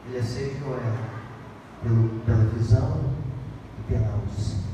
Ele 0.06 0.18
aceitou 0.18 0.74
ela 0.74 1.08
pelo, 1.82 2.20
pela 2.20 2.44
visão 2.50 3.00
e 3.78 3.92
pela 3.92 4.12
audição. 4.12 4.64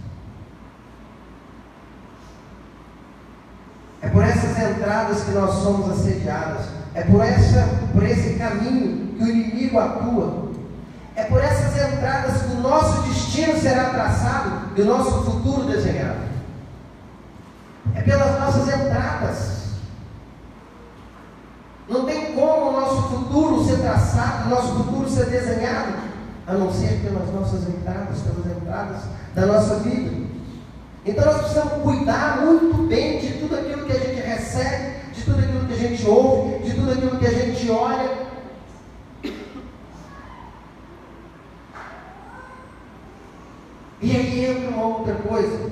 É 4.03 4.09
por 4.09 4.25
essas 4.25 4.59
entradas 4.59 5.25
que 5.25 5.31
nós 5.33 5.55
somos 5.63 5.91
assediados. 5.91 6.67
É 6.95 7.03
por, 7.03 7.23
essa, 7.23 7.69
por 7.93 8.03
esse 8.03 8.37
caminho 8.39 9.15
que 9.15 9.23
o 9.23 9.29
inimigo 9.29 9.79
atua. 9.79 10.50
É 11.21 11.25
por 11.25 11.39
essas 11.45 11.77
entradas 11.77 12.43
que 12.43 12.53
o 12.53 12.61
nosso 12.61 13.03
destino 13.03 13.61
será 13.61 13.91
traçado 13.91 14.71
e 14.75 14.81
o 14.81 14.87
nosso 14.87 15.23
futuro 15.23 15.65
desenhado. 15.65 16.21
É 17.95 18.01
pelas 18.01 18.41
nossas 18.41 18.69
entradas. 18.69 19.51
Não 21.87 22.07
tem 22.07 22.33
como 22.33 22.71
o 22.71 22.73
nosso 22.73 23.03
futuro 23.03 23.63
ser 23.67 23.81
traçado, 23.81 24.47
o 24.47 24.51
nosso 24.51 24.75
futuro 24.77 25.11
ser 25.11 25.27
desenhado, 25.27 25.93
a 26.47 26.55
não 26.55 26.73
ser 26.73 27.03
pelas 27.03 27.29
nossas 27.35 27.69
entradas, 27.69 28.21
pelas 28.21 28.57
entradas 28.57 29.03
da 29.35 29.45
nossa 29.45 29.75
vida. 29.81 30.27
Então 31.05 31.25
nós 31.27 31.37
precisamos 31.37 31.83
cuidar 31.83 32.41
muito 32.47 32.89
bem 32.89 33.21
de 33.21 33.35
tudo 33.41 33.57
aquilo 33.57 33.85
que 33.85 33.93
a 33.93 34.01
gente 34.01 34.21
recebe, 34.23 34.95
de 35.13 35.23
tudo 35.23 35.39
aquilo 35.41 35.67
que 35.67 35.75
a 35.75 35.89
gente 35.89 36.07
ouve, 36.09 36.65
de 36.65 36.75
tudo 36.75 36.93
aquilo 36.93 37.19
que 37.19 37.27
a 37.27 37.33
gente 37.33 37.71
olha. 37.71 38.31
E 44.03 44.17
aí 44.17 44.47
entra 44.47 44.71
uma 44.71 44.87
outra 44.99 45.15
coisa, 45.15 45.71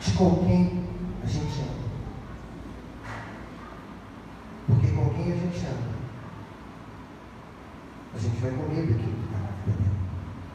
de 0.00 0.12
com 0.12 0.44
quem 0.44 0.84
a 1.22 1.26
gente 1.26 1.60
anda. 1.60 1.78
Porque 4.66 4.88
com 4.88 5.08
quem 5.10 5.32
a 5.32 5.36
gente 5.36 5.58
anda, 5.58 5.88
a 8.14 8.18
gente 8.18 8.40
vai 8.40 8.50
comer 8.50 8.80
daquilo 8.80 8.98
que 8.98 9.24
está 9.24 9.38
na 9.38 9.50
vida 9.64 9.90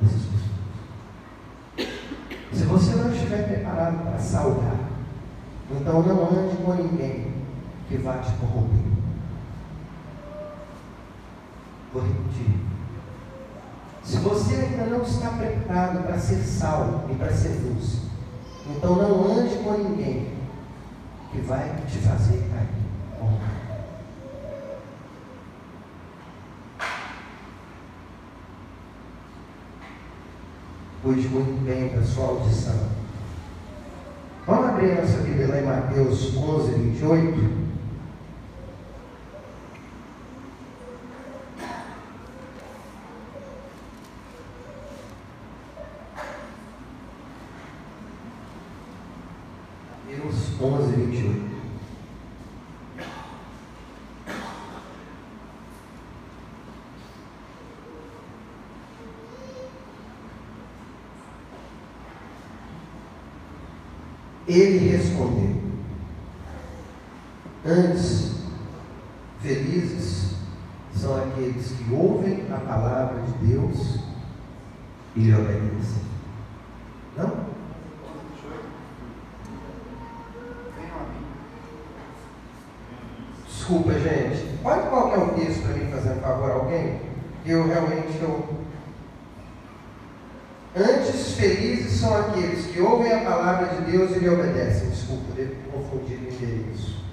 dessas 0.01 0.21
pessoas. 0.23 0.53
Se 2.51 2.65
você 2.65 2.95
não 2.95 3.13
estiver 3.13 3.47
preparado 3.47 4.03
para 4.03 4.19
salgar, 4.19 4.77
então 5.71 6.03
não 6.03 6.25
ande 6.25 6.57
com 6.57 6.73
ninguém 6.73 7.33
que 7.87 7.97
vá 7.97 8.17
te 8.17 8.33
corromper. 8.33 8.83
Vou 11.93 12.01
repetir. 12.03 12.59
Se 14.03 14.17
você 14.17 14.62
ainda 14.73 14.85
não 14.85 15.03
está 15.03 15.29
preparado 15.29 16.03
para 16.03 16.17
ser 16.17 16.41
sal 16.41 17.05
e 17.09 17.15
para 17.15 17.31
ser 17.31 17.61
luz, 17.63 18.01
então 18.67 18.95
não 18.95 19.31
ande 19.31 19.55
com 19.57 19.71
ninguém 19.73 20.33
que 21.31 21.41
vai 21.41 21.75
te 21.87 21.99
fazer 21.99 22.43
cair. 22.51 22.83
Cuide 31.03 31.27
muito 31.27 31.65
bem 31.65 31.89
da 31.89 32.01
sua 32.01 32.27
audição. 32.27 32.79
Vamos 34.47 34.69
abrir 34.69 34.95
nossa 34.95 35.17
Bíblia 35.17 35.47
lá 35.49 35.59
em 35.59 35.65
Mateus 35.65 36.35
11, 36.35 36.71
28. 36.71 37.63
Mateus 50.23 50.61
11, 50.61 50.95
28. 50.95 51.53
Ele 64.45 64.89
respondeu: 64.89 65.61
Antes, 67.65 68.35
felizes 69.41 70.35
são 70.95 71.17
aqueles 71.17 71.71
que 71.71 71.93
ouvem 71.93 72.45
a 72.51 72.57
palavra 72.57 73.21
de 73.21 73.47
Deus 73.47 73.99
e 75.15 75.21
lhe 75.21 75.33
obedecem. 75.33 76.03
Não? 77.17 77.53
Desculpa, 83.63 83.93
gente. 83.93 84.59
Olha 84.61 84.81
qual 84.83 85.09
que 85.09 85.15
é 85.15 85.17
o 85.19 85.29
texto 85.29 85.63
para 85.63 85.77
mim 85.77 85.89
fazer 85.89 86.09
um 86.11 86.21
favor 86.21 86.51
a 86.51 86.53
alguém. 86.55 86.99
Eu 87.45 87.67
realmente 87.67 88.17
eu 88.21 88.63
Antes, 90.75 91.35
felizes 91.35 91.99
são 91.99 92.17
aqueles 92.17 92.65
que 92.65 92.81
ouvem 92.81 93.11
a 93.11 93.19
palavra 93.19 93.75
de 93.75 93.91
Deus 93.91 94.15
e 94.15 94.19
lhe 94.19 94.29
obedecem. 94.29 94.89
Desculpa, 94.89 95.33
devo 95.35 95.53
confundir 95.71 96.17
o 96.17 96.33
endereço. 96.33 97.03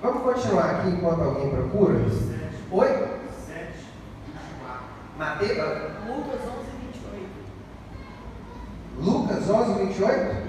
Vamos 0.00 0.22
continuar 0.22 0.70
aqui 0.70 0.88
enquanto 0.90 1.20
alguém 1.20 1.50
procura? 1.50 1.98
Oi? 2.70 3.12
Mateus? 5.18 5.92
Lucas 6.08 6.40
11, 6.40 6.70
28. 6.92 7.30
Lucas 8.98 9.50
11, 9.50 9.84
28? 9.86 10.42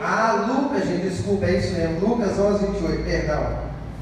Ah, 0.00 0.46
Lucas, 0.48 0.88
gente, 0.88 1.08
desculpa, 1.08 1.44
é 1.44 1.58
isso 1.58 1.74
mesmo. 1.74 2.00
Lucas 2.00 2.38
11, 2.38 2.66
28, 2.66 3.01
perdão. 3.12 3.46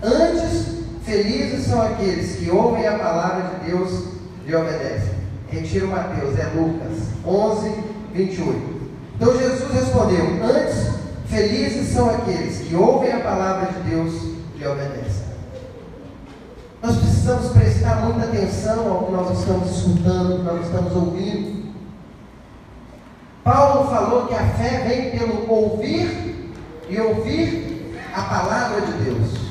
Antes, 0.03 0.85
felizes 1.05 1.67
são 1.67 1.83
aqueles 1.83 2.37
que 2.37 2.51
ouvem 2.51 2.87
a 2.87 2.99
palavra 2.99 3.51
de 3.51 3.71
Deus 3.71 4.05
e 4.47 4.55
obedecem. 4.55 5.21
Retira 5.49 5.87
Mateus, 5.87 6.39
é 6.39 6.45
Lucas 6.55 7.09
11, 7.27 7.75
28. 8.15 8.81
Então 9.17 9.37
Jesus 9.37 9.73
respondeu: 9.73 10.25
Antes, 10.45 10.91
felizes 11.27 11.93
são 11.93 12.09
aqueles 12.09 12.59
que 12.61 12.75
ouvem 12.75 13.13
a 13.13 13.21
palavra 13.21 13.73
de 13.73 13.91
Deus 13.91 14.15
e 14.57 14.67
obedecem. 14.67 15.31
Nós 16.83 16.97
precisamos 16.97 17.53
prestar 17.53 17.97
muita 18.07 18.27
atenção 18.27 18.91
ao 18.91 19.05
que 19.05 19.13
nós 19.13 19.39
estamos 19.39 19.71
escutando, 19.71 20.33
ao 20.33 20.39
que 20.39 20.45
nós 20.45 20.67
estamos 20.67 20.97
ouvindo. 20.97 21.61
Paulo 23.45 23.91
falou 23.91 24.27
que 24.27 24.35
a 24.35 24.47
fé 24.51 24.85
vem 24.87 25.19
pelo 25.19 25.51
ouvir 25.51 26.53
e 26.89 27.01
ouvir 27.01 27.70
a 28.15 28.23
palavra 28.23 28.81
de 28.83 28.93
Deus. 29.05 29.51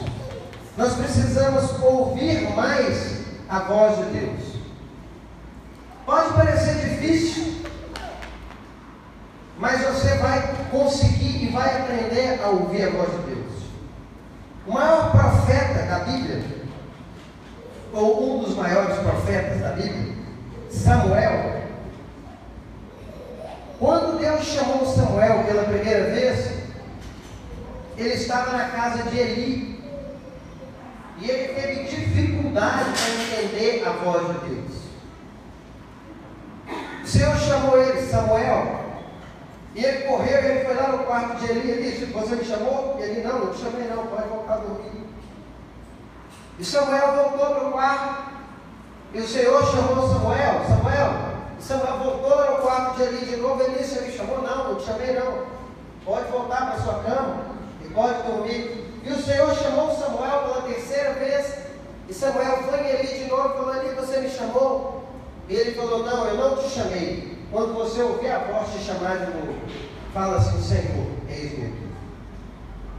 Nós 0.77 0.93
precisamos 0.93 1.81
ouvir 1.81 2.49
mais 2.55 3.19
a 3.49 3.59
voz 3.59 3.97
de 3.97 4.19
Deus. 4.19 4.39
Pode 6.05 6.33
parecer 6.33 6.75
difícil, 6.75 7.63
mas 9.57 9.81
você 9.81 10.15
vai 10.17 10.55
conseguir 10.71 11.43
e 11.43 11.51
vai 11.51 11.81
aprender 11.81 12.39
a 12.43 12.47
ouvir 12.49 12.83
a 12.83 12.91
voz 12.91 13.11
de 13.11 13.33
Deus. 13.33 13.53
O 14.65 14.73
maior 14.73 15.11
profeta 15.11 15.85
da 15.85 15.99
Bíblia 15.99 16.59
ou 17.93 18.37
um 18.37 18.43
dos 18.43 18.55
maiores 18.55 18.97
profetas 18.99 19.59
da 19.61 19.69
Bíblia, 19.69 20.15
Samuel, 20.69 21.63
quando 23.79 24.19
Deus 24.19 24.45
chamou 24.45 24.85
Samuel 24.85 25.43
pela 25.45 25.63
primeira 25.63 26.11
vez, 26.11 26.58
ele 28.01 28.13
estava 28.13 28.51
na 28.51 28.69
casa 28.69 29.03
de 29.03 29.17
Eli. 29.17 29.79
E 31.17 31.29
ele 31.29 31.53
teve 31.53 31.83
dificuldade 31.83 32.85
para 32.91 33.41
entender 33.41 33.85
a 33.85 33.91
voz 33.91 34.27
de 34.27 34.49
Deus. 34.49 34.79
O 37.03 37.07
Senhor 37.07 37.35
chamou 37.37 37.81
ele, 37.81 38.01
Samuel, 38.01 38.79
e 39.75 39.83
ele 39.83 40.03
correu, 40.03 40.37
ele 40.37 40.65
foi 40.65 40.75
lá 40.75 40.89
no 40.89 40.99
quarto 40.99 41.37
de 41.37 41.51
Eli 41.51 41.71
e 41.71 41.91
disse, 41.91 42.05
você 42.05 42.35
me 42.35 42.45
chamou? 42.45 42.97
E 42.99 43.03
ele, 43.03 43.21
não, 43.21 43.39
não 43.39 43.53
te 43.53 43.61
chamei 43.61 43.87
não, 43.87 44.07
pode 44.07 44.29
voltar 44.29 44.53
a 44.53 44.57
dormir. 44.57 45.03
E 46.57 46.65
Samuel 46.65 47.15
voltou 47.15 47.55
para 47.55 47.67
o 47.67 47.71
quarto. 47.71 48.29
E 49.13 49.19
o 49.19 49.27
Senhor 49.27 49.65
chamou 49.65 50.07
Samuel: 50.07 50.61
Samuel, 50.67 51.13
Samuel 51.59 51.97
voltou 51.97 52.33
ao 52.33 52.57
quarto 52.57 52.97
de 52.97 53.03
Eli 53.03 53.25
de 53.25 53.37
novo. 53.37 53.63
Eli, 53.63 53.83
você 53.83 54.01
me 54.01 54.11
chamou? 54.11 54.41
Não, 54.41 54.69
não 54.69 54.75
te 54.75 54.85
chamei 54.85 55.13
não. 55.13 55.45
Pode 56.05 56.29
voltar 56.31 56.71
para 56.71 56.81
sua 56.81 57.03
cama 57.03 57.49
e 57.55 57.58
pode 57.93 58.23
dormir. 58.23 58.85
E 59.03 59.11
o 59.11 59.21
Senhor 59.21 59.55
chamou 59.55 59.95
Samuel 59.95 60.43
pela 60.43 60.61
terceira 60.63 61.13
vez. 61.13 61.55
E 62.07 62.13
Samuel 62.13 62.63
foi 62.63 62.79
Eli 62.79 63.23
de 63.23 63.29
novo 63.29 63.49
falou: 63.49 63.75
Eli, 63.75 63.95
você 63.95 64.19
me 64.19 64.29
chamou? 64.29 65.03
E 65.47 65.55
ele 65.55 65.71
falou: 65.71 66.05
Não, 66.05 66.25
eu 66.27 66.37
não 66.37 66.57
te 66.57 66.69
chamei. 66.69 67.37
Quando 67.51 67.73
você 67.73 68.01
ouvir 68.01 68.29
a 68.29 68.39
voz 68.39 68.71
te 68.71 68.79
chamar 68.79 69.17
de 69.17 69.31
novo, 69.33 69.55
fala 70.13 70.37
assim: 70.37 70.61
Senhor, 70.61 71.07
eis-me. 71.27 71.73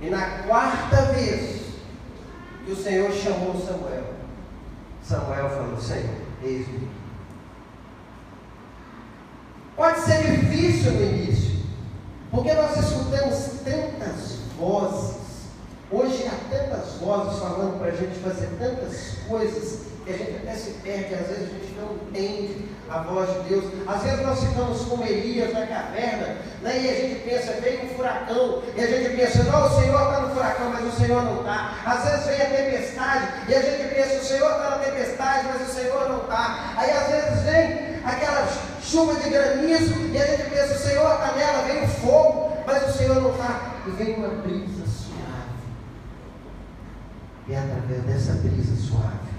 E 0.01 0.11
na 0.11 0.43
quarta 0.47 1.03
vez 1.13 1.61
que 2.65 2.73
o 2.73 2.77
Senhor 2.77 3.13
chamou 3.13 3.55
Samuel, 3.61 4.05
Samuel 5.03 5.51
falou: 5.51 5.81
Senhor, 5.81 6.17
eis-me. 6.43 6.89
Pode 9.77 10.01
ser 10.01 10.37
difícil 10.37 10.93
no 10.93 11.03
início, 11.03 11.65
porque 12.31 12.53
nós 12.53 12.77
escutamos 12.77 13.61
tantas 13.65 14.40
vozes. 14.61 15.17
Hoje 15.91 16.25
há 16.29 16.55
tantas 16.55 16.93
vozes 17.01 17.41
falando 17.41 17.81
para 17.81 17.89
a 17.89 17.97
gente 17.97 18.17
fazer 18.21 18.49
tantas 18.61 19.17
coisas 19.27 19.81
que 20.05 20.13
a 20.13 20.17
gente 20.17 20.37
até 20.37 20.55
se 20.55 20.71
perde, 20.83 21.15
às 21.15 21.27
vezes 21.27 21.49
a 21.49 21.59
gente 21.59 21.75
não 21.75 21.95
entende 21.95 22.69
a 22.89 22.99
voz 23.03 23.29
de 23.29 23.49
Deus. 23.49 23.65
Às 23.89 24.03
vezes 24.03 24.21
nós 24.25 24.39
ficamos 24.39 24.83
como 24.83 25.05
Elias 25.05 25.53
na 25.53 25.67
caverna, 25.67 26.37
né? 26.63 26.79
e 26.79 26.91
a 26.91 26.95
gente 26.95 27.29
pensa, 27.29 27.61
veio 27.61 27.85
um 27.85 27.89
furacão, 27.89 28.63
e 28.77 28.81
a 28.81 28.87
gente 28.87 29.17
pensa, 29.17 29.43
não, 29.45 29.67
o 29.67 29.81
Senhor 29.81 30.01
está 30.01 30.21
no 30.21 30.35
furacão, 30.35 30.71
mas 30.71 30.95
o 30.95 30.97
Senhor 30.97 31.25
não 31.25 31.41
está. 31.41 31.75
Às 31.85 32.05
vezes 32.05 32.27
vem 32.27 32.43
a 32.43 32.51
tempestade, 32.51 33.29
e 33.49 33.55
a 33.55 33.63
gente 33.63 33.95
pensa, 33.95 34.21
o 34.21 34.25
Senhor 34.25 34.51
está 34.51 34.71
na 34.71 34.79
tempestade, 34.79 35.49
mas 35.49 35.69
o 35.69 35.73
Senhor 35.73 36.09
não 36.09 36.23
está. 36.23 36.75
Aí 36.77 36.91
às 36.91 37.07
vezes 37.09 37.43
vem 37.43 38.01
aquela 38.05 38.49
chuva 38.83 39.15
de 39.15 39.29
granizo, 39.29 39.95
e 40.13 40.19
a 40.19 40.27
gente 40.27 40.51
pensa, 40.51 40.75
o 40.75 40.79
Senhor 40.79 41.13
está 41.15 41.33
nela, 41.33 41.63
vem 41.63 41.83
o 41.83 41.89
fogo, 41.89 42.57
mas 42.67 42.95
o 42.95 42.99
Senhor 42.99 43.21
não 43.91 43.99
está. 43.99 44.03
E 44.03 44.05
vem 44.05 44.17
uma 44.17 44.29
brisa 44.43 44.87
suave. 44.87 45.51
E 47.49 47.53
é 47.53 47.59
através 47.59 48.03
dessa 48.05 48.35
brisa 48.35 48.77
suave 48.77 49.31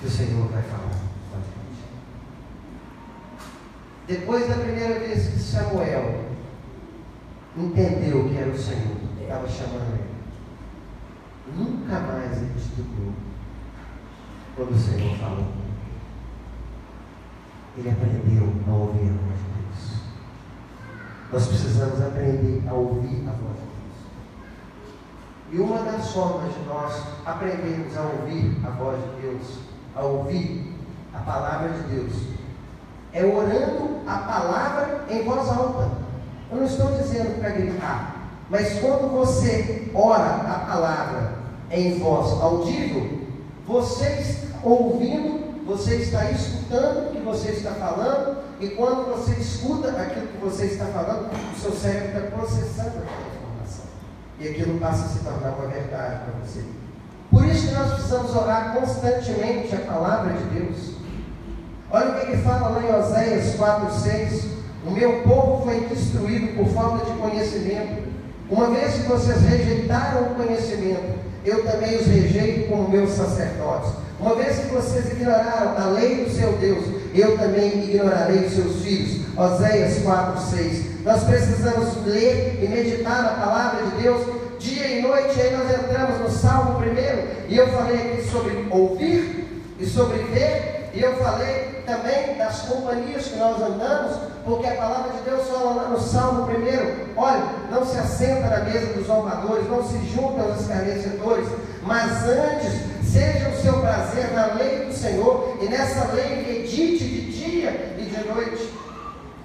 que 0.00 0.06
o 0.06 0.10
Senhor 0.10 0.48
vai 0.48 0.62
falar 0.62 1.00
com 1.30 1.36
a 1.36 1.40
gente. 1.40 1.84
Depois 4.06 4.48
da 4.48 4.56
primeira 4.56 4.98
vez 4.98 5.28
que 5.28 5.38
Samuel 5.38 6.24
entendeu 7.56 8.28
que 8.28 8.36
era 8.36 8.50
o 8.50 8.58
Senhor 8.58 8.96
que 9.16 9.22
estava 9.22 9.48
chamando 9.48 9.94
ele, 9.94 10.14
nunca 11.56 12.00
mais 12.00 12.36
ele 12.36 12.52
estudou 12.58 13.14
quando 14.56 14.72
o 14.72 14.78
Senhor 14.78 15.16
falou. 15.16 15.52
Ele 17.76 17.90
aprendeu 17.90 18.52
a 18.68 18.72
ouvir 18.72 19.08
a 19.08 19.12
voz 19.12 19.38
de 19.38 19.48
Deus. 19.62 20.03
Nós 21.34 21.48
precisamos 21.48 22.00
aprender 22.00 22.62
a 22.68 22.74
ouvir 22.74 23.24
a 23.26 23.32
voz 23.32 23.58
de 23.58 23.66
Deus. 23.74 25.50
E 25.50 25.58
uma 25.58 25.78
das 25.82 26.12
formas 26.12 26.54
de 26.54 26.60
nós 26.60 26.94
aprendermos 27.26 27.96
a 27.96 28.02
ouvir 28.02 28.56
a 28.64 28.70
voz 28.70 29.00
de 29.02 29.20
Deus, 29.20 29.58
a 29.96 30.02
ouvir 30.02 30.72
a 31.12 31.18
palavra 31.18 31.70
de 31.70 31.92
Deus, 31.92 32.12
é 33.12 33.24
orando 33.24 33.98
a 34.06 34.18
palavra 34.18 35.06
em 35.10 35.24
voz 35.24 35.48
alta. 35.48 35.90
Eu 36.52 36.58
não 36.58 36.66
estou 36.66 36.92
dizendo 36.92 37.40
para 37.40 37.50
gritar, 37.50 38.14
mas 38.48 38.78
quando 38.78 39.10
você 39.10 39.90
ora 39.92 40.36
a 40.36 40.66
palavra 40.70 41.32
em 41.68 41.98
voz 41.98 42.30
audível, 42.40 43.22
você 43.66 44.06
está 44.20 44.56
ouvindo, 44.62 45.66
você 45.66 45.96
está 45.96 46.30
escutando 46.30 47.08
o 47.08 47.10
que 47.10 47.18
você 47.18 47.48
está 47.50 47.72
falando, 47.72 48.43
e 48.60 48.68
quando 48.68 49.10
você 49.10 49.32
escuta 49.40 49.88
aquilo 49.90 50.28
que 50.28 50.38
você 50.38 50.66
está 50.66 50.86
falando, 50.86 51.28
o 51.32 51.60
seu 51.60 51.72
cérebro 51.72 52.08
está 52.08 52.36
processando 52.36 52.88
aquela 52.88 53.28
informação. 53.34 53.84
E 54.38 54.48
aquilo 54.48 54.78
passa 54.78 55.06
a 55.06 55.08
se 55.08 55.18
tornar 55.20 55.50
uma 55.50 55.68
verdade 55.68 56.20
para 56.24 56.44
você. 56.44 56.64
Por 57.30 57.44
isso 57.46 57.68
que 57.68 57.74
nós 57.74 57.94
precisamos 57.94 58.34
orar 58.36 58.74
constantemente 58.74 59.74
a 59.74 59.80
palavra 59.80 60.34
de 60.34 60.44
Deus. 60.44 60.94
Olha 61.90 62.10
o 62.10 62.20
que 62.20 62.32
ele 62.32 62.42
fala 62.42 62.68
lá 62.68 62.82
em 62.82 62.94
Oséias 62.94 63.56
4,6. 63.56 64.44
O 64.86 64.90
meu 64.90 65.22
povo 65.22 65.64
foi 65.64 65.80
destruído 65.86 66.56
por 66.56 66.68
falta 66.68 67.04
de 67.06 67.18
conhecimento. 67.18 68.04
Uma 68.48 68.70
vez 68.70 68.94
que 68.94 69.08
vocês 69.08 69.40
rejeitaram 69.42 70.22
o 70.22 70.34
conhecimento, 70.34 71.18
eu 71.44 71.64
também 71.64 71.96
os 71.96 72.06
rejeito 72.06 72.68
como 72.68 72.88
meus 72.88 73.10
sacerdotes. 73.10 73.92
Uma 74.20 74.34
vez 74.36 74.58
que 74.58 74.66
vocês 74.66 75.10
ignoraram 75.12 75.76
a 75.76 75.86
lei 75.90 76.24
do 76.24 76.30
seu 76.30 76.52
Deus, 76.52 76.84
eu 77.20 77.38
também 77.38 77.84
ignorarei 77.84 78.46
os 78.46 78.54
seus 78.54 78.82
filhos. 78.82 79.24
Oséias 79.36 79.98
4,6. 80.02 81.02
Nós 81.04 81.24
precisamos 81.24 82.04
ler 82.06 82.60
e 82.62 82.68
meditar 82.68 83.22
na 83.22 83.44
palavra 83.44 83.84
de 83.84 84.02
Deus 84.02 84.22
dia 84.58 84.98
e 84.98 85.02
noite. 85.02 85.40
Aí 85.40 85.56
nós 85.56 85.70
entramos 85.70 86.20
no 86.20 86.30
Salmo 86.30 86.78
primeiro, 86.80 87.28
e 87.48 87.56
eu 87.56 87.68
falei 87.68 87.96
aqui 87.96 88.28
sobre 88.30 88.66
ouvir 88.70 89.62
e 89.78 89.86
sobre 89.86 90.18
ver, 90.18 90.90
e 90.94 91.02
eu 91.02 91.16
falei 91.16 91.82
também 91.84 92.36
das 92.38 92.62
companhias 92.62 93.26
que 93.26 93.36
nós 93.36 93.60
andamos, 93.60 94.16
porque 94.44 94.66
a 94.66 94.74
palavra 94.74 95.12
de 95.12 95.30
Deus 95.30 95.48
fala 95.48 95.74
lá 95.74 95.88
no 95.88 96.00
Salmo 96.00 96.46
primeiro: 96.46 96.94
olha, 97.16 97.44
não 97.70 97.84
se 97.84 97.98
assenta 97.98 98.48
na 98.48 98.64
mesa 98.64 98.86
dos 98.94 99.06
zombadores, 99.06 99.68
não 99.68 99.82
se 99.82 99.98
junta 100.14 100.42
aos 100.42 100.60
escarnecedores, 100.60 101.48
mas 101.82 102.24
antes 102.24 102.93
seja 103.14 103.48
o 103.48 103.62
seu 103.62 103.74
prazer 103.74 104.32
na 104.32 104.54
lei 104.54 104.86
do 104.86 104.92
Senhor, 104.92 105.56
e 105.62 105.66
nessa 105.66 106.12
lei 106.12 106.44
medite 106.44 107.04
de 107.04 107.30
dia 107.30 107.94
e 107.96 108.02
de 108.02 108.28
noite. 108.28 108.74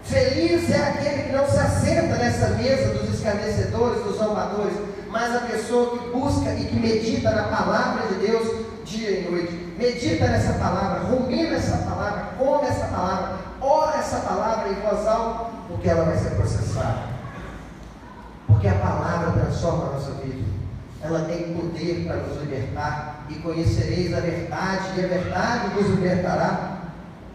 Feliz 0.01 0.71
é 0.71 0.89
aquele 0.89 1.23
que 1.23 1.31
não 1.31 1.47
se 1.47 1.59
assenta 1.59 2.15
nessa 2.15 2.47
mesa 2.55 2.95
dos 2.95 3.13
escarnecedores, 3.13 4.03
dos 4.03 4.17
zombadores, 4.17 4.75
mas 5.11 5.35
a 5.35 5.41
pessoa 5.41 5.99
que 5.99 6.09
busca 6.09 6.51
e 6.55 6.65
que 6.65 6.75
medita 6.75 7.29
na 7.29 7.43
palavra 7.43 8.07
de 8.07 8.25
Deus 8.25 8.65
dia 8.85 9.19
e 9.19 9.29
noite. 9.29 9.53
Medita 9.77 10.25
nessa 10.25 10.53
palavra, 10.53 11.03
rumina 11.03 11.55
essa 11.55 11.77
palavra, 11.77 12.29
come 12.39 12.67
essa 12.67 12.85
palavra, 12.85 13.37
ora 13.61 13.99
essa 13.99 14.17
palavra 14.21 14.69
em 14.69 14.81
voz 14.81 15.05
alta, 15.05 15.51
porque 15.67 15.87
ela 15.87 16.05
vai 16.05 16.17
ser 16.17 16.31
processada. 16.31 17.03
Porque 18.47 18.67
a 18.67 18.73
palavra 18.73 19.39
transforma 19.39 19.89
a 19.89 19.91
nossa 19.91 20.11
vida. 20.23 20.49
Ela 21.03 21.19
tem 21.25 21.53
poder 21.53 22.05
para 22.07 22.15
nos 22.17 22.41
libertar. 22.41 23.18
E 23.29 23.35
conhecereis 23.35 24.13
a 24.13 24.19
verdade, 24.19 24.99
e 24.99 25.05
a 25.05 25.07
verdade 25.07 25.75
vos 25.75 25.87
libertará. 25.87 26.79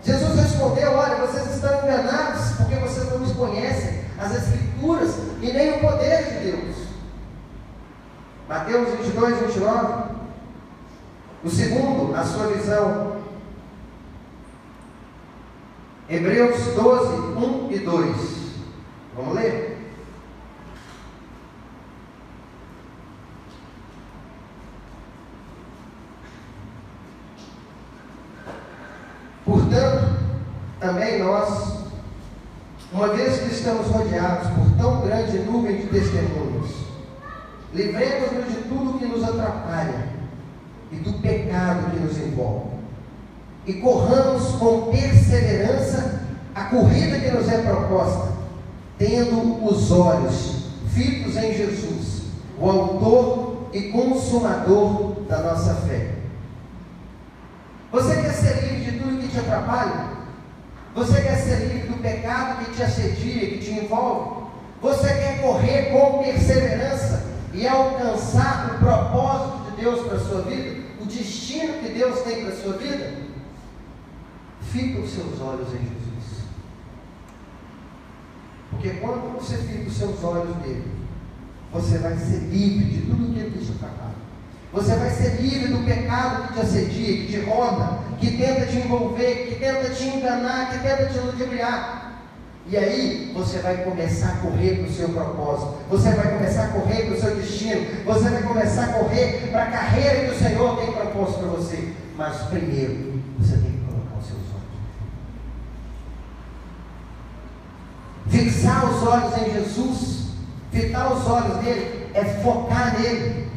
Jesus 0.02 0.38
respondeu: 0.38 0.92
Olha, 0.92 1.26
vocês 1.26 1.54
estão 1.54 1.82
enganados 1.82 2.56
porque 2.56 2.74
vocês 2.76 3.10
não 3.10 3.20
nos 3.20 3.32
conhecem 3.32 4.04
as 4.18 4.34
Escrituras 4.34 5.14
e 5.40 5.52
nem 5.52 5.74
o 5.74 5.80
poder 5.80 6.24
de 6.24 6.50
Deus. 6.50 6.76
Mateus 8.48 8.88
22, 8.98 9.38
29. 9.38 10.14
O 11.44 11.50
segundo, 11.50 12.14
a 12.14 12.24
sua 12.24 12.48
visão. 12.48 13.16
Hebreus 16.08 16.58
12, 16.74 17.16
1 17.16 17.72
e 17.72 17.78
2. 17.78 18.16
Vamos 19.16 19.34
ler? 19.34 19.73
Portanto, 29.74 30.08
também 30.78 31.18
nós, 31.18 31.78
uma 32.92 33.08
vez 33.08 33.40
que 33.40 33.52
estamos 33.52 33.88
rodeados 33.88 34.48
por 34.50 34.70
tão 34.78 35.00
grande 35.00 35.38
nuvem 35.38 35.78
de 35.78 35.86
testemunhos, 35.88 36.70
livremos-nos 37.72 38.54
de 38.54 38.62
tudo 38.68 38.98
que 39.00 39.06
nos 39.06 39.24
atrapalha 39.24 40.10
e 40.92 40.96
do 40.96 41.14
pecado 41.14 41.90
que 41.90 41.98
nos 41.98 42.16
envolve. 42.18 42.70
E 43.66 43.72
corramos 43.74 44.52
com 44.56 44.92
perseverança 44.92 46.20
a 46.54 46.64
corrida 46.66 47.18
que 47.18 47.30
nos 47.32 47.48
é 47.48 47.58
proposta, 47.58 48.32
tendo 48.96 49.66
os 49.66 49.90
olhos 49.90 50.66
fitos 50.90 51.36
em 51.36 51.52
Jesus, 51.52 52.22
o 52.60 52.70
Autor 52.70 53.70
e 53.72 53.90
Consumador 53.90 55.22
da 55.28 55.38
nossa 55.38 55.74
fé. 55.74 56.14
Você 57.90 58.22
quer 58.22 58.32
ser 58.32 58.62
livre 58.62 58.73
de 58.94 59.00
tudo 59.00 59.20
que 59.20 59.28
te 59.28 59.38
atrapalha? 59.38 60.14
Você 60.94 61.20
quer 61.20 61.36
ser 61.36 61.66
livre 61.66 61.88
do 61.88 62.02
pecado 62.02 62.64
que 62.64 62.74
te 62.76 62.82
assedia, 62.82 63.50
que 63.50 63.58
te 63.58 63.70
envolve? 63.72 64.44
Você 64.80 65.08
quer 65.08 65.42
correr 65.42 65.90
com 65.90 66.22
perseverança 66.22 67.26
e 67.52 67.66
alcançar 67.66 68.74
o 68.74 68.78
propósito 68.78 69.70
de 69.70 69.82
Deus 69.82 70.06
para 70.06 70.16
a 70.16 70.20
sua 70.20 70.42
vida? 70.42 70.84
O 71.00 71.06
destino 71.06 71.80
que 71.80 71.88
Deus 71.88 72.20
tem 72.20 72.44
para 72.44 72.54
a 72.54 72.56
sua 72.56 72.74
vida? 72.74 73.12
Fica 74.60 75.00
os 75.00 75.10
seus 75.10 75.40
olhos 75.40 75.68
em 75.68 75.78
Jesus. 75.78 76.44
Porque 78.70 78.90
quando 78.90 79.34
você 79.34 79.56
fica 79.56 79.88
os 79.88 79.96
seus 79.96 80.22
olhos 80.22 80.56
nele, 80.58 80.92
você 81.72 81.98
vai 81.98 82.16
ser 82.16 82.38
livre 82.40 82.84
de 82.84 83.02
tudo 83.02 83.32
que 83.32 83.40
ele 83.40 83.64
te 83.64 83.72
atrapalha. 83.72 84.03
Você 84.74 84.96
vai 84.96 85.08
ser 85.10 85.40
livre 85.40 85.68
do 85.68 85.86
pecado 85.86 86.48
que 86.48 86.54
te 86.54 86.60
assedia, 86.60 87.16
que 87.18 87.26
te 87.28 87.40
ronda, 87.48 88.00
que 88.18 88.36
tenta 88.36 88.66
te 88.66 88.78
envolver, 88.78 89.46
que 89.48 89.54
tenta 89.54 89.88
te 89.90 90.04
enganar, 90.04 90.72
que 90.72 90.78
tenta 90.80 91.06
te 91.06 91.18
ludibriar. 91.20 92.04
E 92.66 92.76
aí 92.76 93.30
você 93.32 93.58
vai 93.58 93.84
começar 93.84 94.30
a 94.30 94.36
correr 94.38 94.78
para 94.78 94.88
o 94.88 94.92
seu 94.92 95.10
propósito, 95.10 95.76
você 95.88 96.10
vai 96.10 96.32
começar 96.32 96.64
a 96.64 96.68
correr 96.68 97.04
para 97.04 97.14
o 97.14 97.20
seu 97.20 97.36
destino, 97.36 97.86
você 98.04 98.28
vai 98.28 98.42
começar 98.42 98.84
a 98.84 98.92
correr 98.94 99.48
para 99.52 99.62
a 99.62 99.70
carreira 99.70 100.24
que 100.24 100.30
o 100.30 100.38
Senhor 100.38 100.76
tem 100.78 100.92
proposto 100.92 101.38
para 101.38 101.48
você. 101.48 101.92
Mas 102.16 102.36
primeiro, 102.48 103.22
você 103.38 103.56
tem 103.58 103.70
que 103.70 103.78
colocar 103.78 104.18
os 104.18 104.26
seus 104.26 104.40
olhos. 108.28 108.50
Fixar 108.50 108.90
os 108.90 109.06
olhos 109.06 109.38
em 109.38 109.52
Jesus, 109.52 110.30
fitar 110.72 111.12
os 111.12 111.26
olhos 111.28 111.62
nele, 111.62 112.08
é 112.14 112.24
focar 112.24 112.98
nele, 112.98 113.48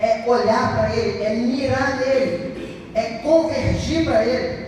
é 0.00 0.24
olhar 0.26 0.76
para 0.76 0.96
ele, 0.96 1.22
é 1.22 1.34
mirar 1.34 1.98
nele, 1.98 2.90
é 2.94 3.02
convergir 3.22 4.04
para 4.04 4.24
ele, 4.24 4.64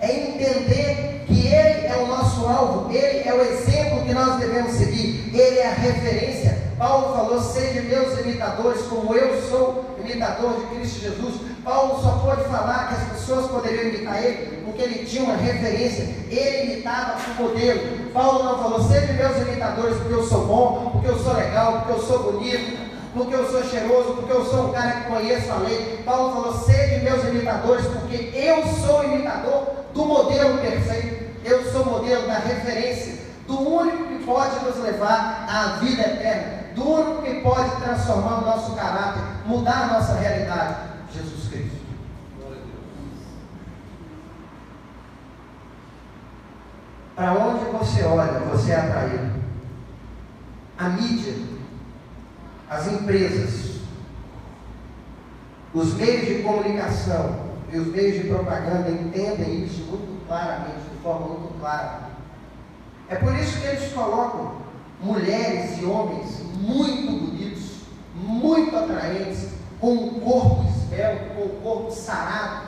é 0.00 0.12
entender 0.12 1.24
que 1.26 1.46
Ele 1.46 1.86
é 1.86 1.96
o 2.02 2.06
nosso 2.06 2.46
alvo, 2.46 2.90
Ele 2.90 3.28
é 3.28 3.34
o 3.34 3.40
exemplo 3.42 4.04
que 4.04 4.14
nós 4.14 4.38
devemos 4.38 4.72
seguir, 4.72 5.30
Ele 5.34 5.58
é 5.58 5.66
a 5.66 5.74
referência. 5.74 6.58
Paulo 6.78 7.14
falou: 7.14 7.40
sejam 7.42 7.84
meus 7.84 8.18
imitadores, 8.20 8.82
como 8.82 9.14
eu 9.14 9.42
sou 9.42 9.96
imitador 10.02 10.60
de 10.60 10.66
Cristo 10.66 11.00
Jesus. 11.00 11.40
Paulo 11.64 12.00
só 12.00 12.12
pode 12.24 12.44
falar 12.44 12.88
que 12.88 12.94
as 12.94 13.18
pessoas 13.18 13.50
poderiam 13.50 13.88
imitar 13.88 14.24
ele, 14.24 14.62
porque 14.64 14.82
ele 14.82 15.04
tinha 15.04 15.24
uma 15.24 15.36
referência, 15.36 16.08
ele 16.30 16.72
imitava 16.72 17.18
o 17.38 17.42
modelo. 17.42 18.10
Paulo 18.14 18.44
não 18.44 18.62
falou: 18.62 18.82
sejam 18.88 19.16
meus 19.16 19.36
imitadores, 19.48 19.96
porque 19.98 20.14
eu 20.14 20.24
sou 20.24 20.46
bom, 20.46 20.90
porque 20.92 21.08
eu 21.08 21.18
sou 21.18 21.34
legal, 21.34 21.82
porque 21.82 21.92
eu 21.92 22.06
sou 22.06 22.32
bonito, 22.32 22.87
porque 23.14 23.34
eu 23.34 23.50
sou 23.50 23.62
cheiroso, 23.64 24.14
porque 24.14 24.32
eu 24.32 24.44
sou 24.44 24.68
um 24.68 24.72
cara 24.72 24.92
que 24.92 25.10
conheço 25.10 25.50
a 25.52 25.56
lei. 25.56 26.02
Paulo 26.04 26.32
falou: 26.32 26.64
sejam 26.64 27.02
meus 27.02 27.24
imitadores, 27.24 27.86
porque 27.86 28.30
eu 28.34 28.66
sou 28.66 29.04
imitador 29.04 29.68
do 29.92 30.04
modelo 30.04 30.58
perfeito. 30.58 31.28
Eu 31.44 31.64
sou 31.70 31.84
modelo 31.84 32.26
da 32.26 32.38
referência, 32.38 33.24
do 33.46 33.58
único 33.60 34.04
que 34.04 34.24
pode 34.24 34.64
nos 34.64 34.76
levar 34.78 35.46
à 35.48 35.78
vida 35.78 36.02
eterna, 36.02 36.74
do 36.74 36.86
único 36.86 37.22
que 37.22 37.40
pode 37.40 37.70
transformar 37.82 38.42
o 38.42 38.46
nosso 38.46 38.74
caráter, 38.74 39.22
mudar 39.46 39.84
a 39.84 39.86
nossa 39.94 40.14
realidade. 40.14 40.76
Jesus 41.12 41.48
Cristo. 41.48 41.78
Para 47.16 47.32
onde 47.32 47.64
você 47.64 48.04
olha, 48.04 48.38
você 48.50 48.72
é 48.72 48.76
atraído. 48.76 49.38
A 50.78 50.88
mídia, 50.90 51.34
as 52.70 52.86
empresas, 52.86 53.78
os 55.72 55.94
meios 55.94 56.26
de 56.26 56.42
comunicação 56.42 57.48
e 57.72 57.78
os 57.78 57.88
meios 57.88 58.22
de 58.22 58.28
propaganda 58.28 58.90
entendem 58.90 59.64
isso 59.64 59.84
muito 59.86 60.26
claramente 60.26 60.88
de 60.90 61.02
forma 61.02 61.26
muito 61.26 61.58
clara. 61.60 62.08
É 63.08 63.16
por 63.16 63.34
isso 63.34 63.60
que 63.60 63.66
eles 63.66 63.92
colocam 63.92 64.56
mulheres 65.00 65.80
e 65.80 65.84
homens 65.84 66.42
muito 66.60 67.12
bonitos, 67.12 67.70
muito 68.14 68.76
atraentes, 68.76 69.48
com 69.80 69.92
um 69.92 70.20
corpo 70.20 70.66
esbelto, 70.68 71.34
com 71.34 71.42
um 71.44 71.60
corpo 71.60 71.90
sarado, 71.90 72.67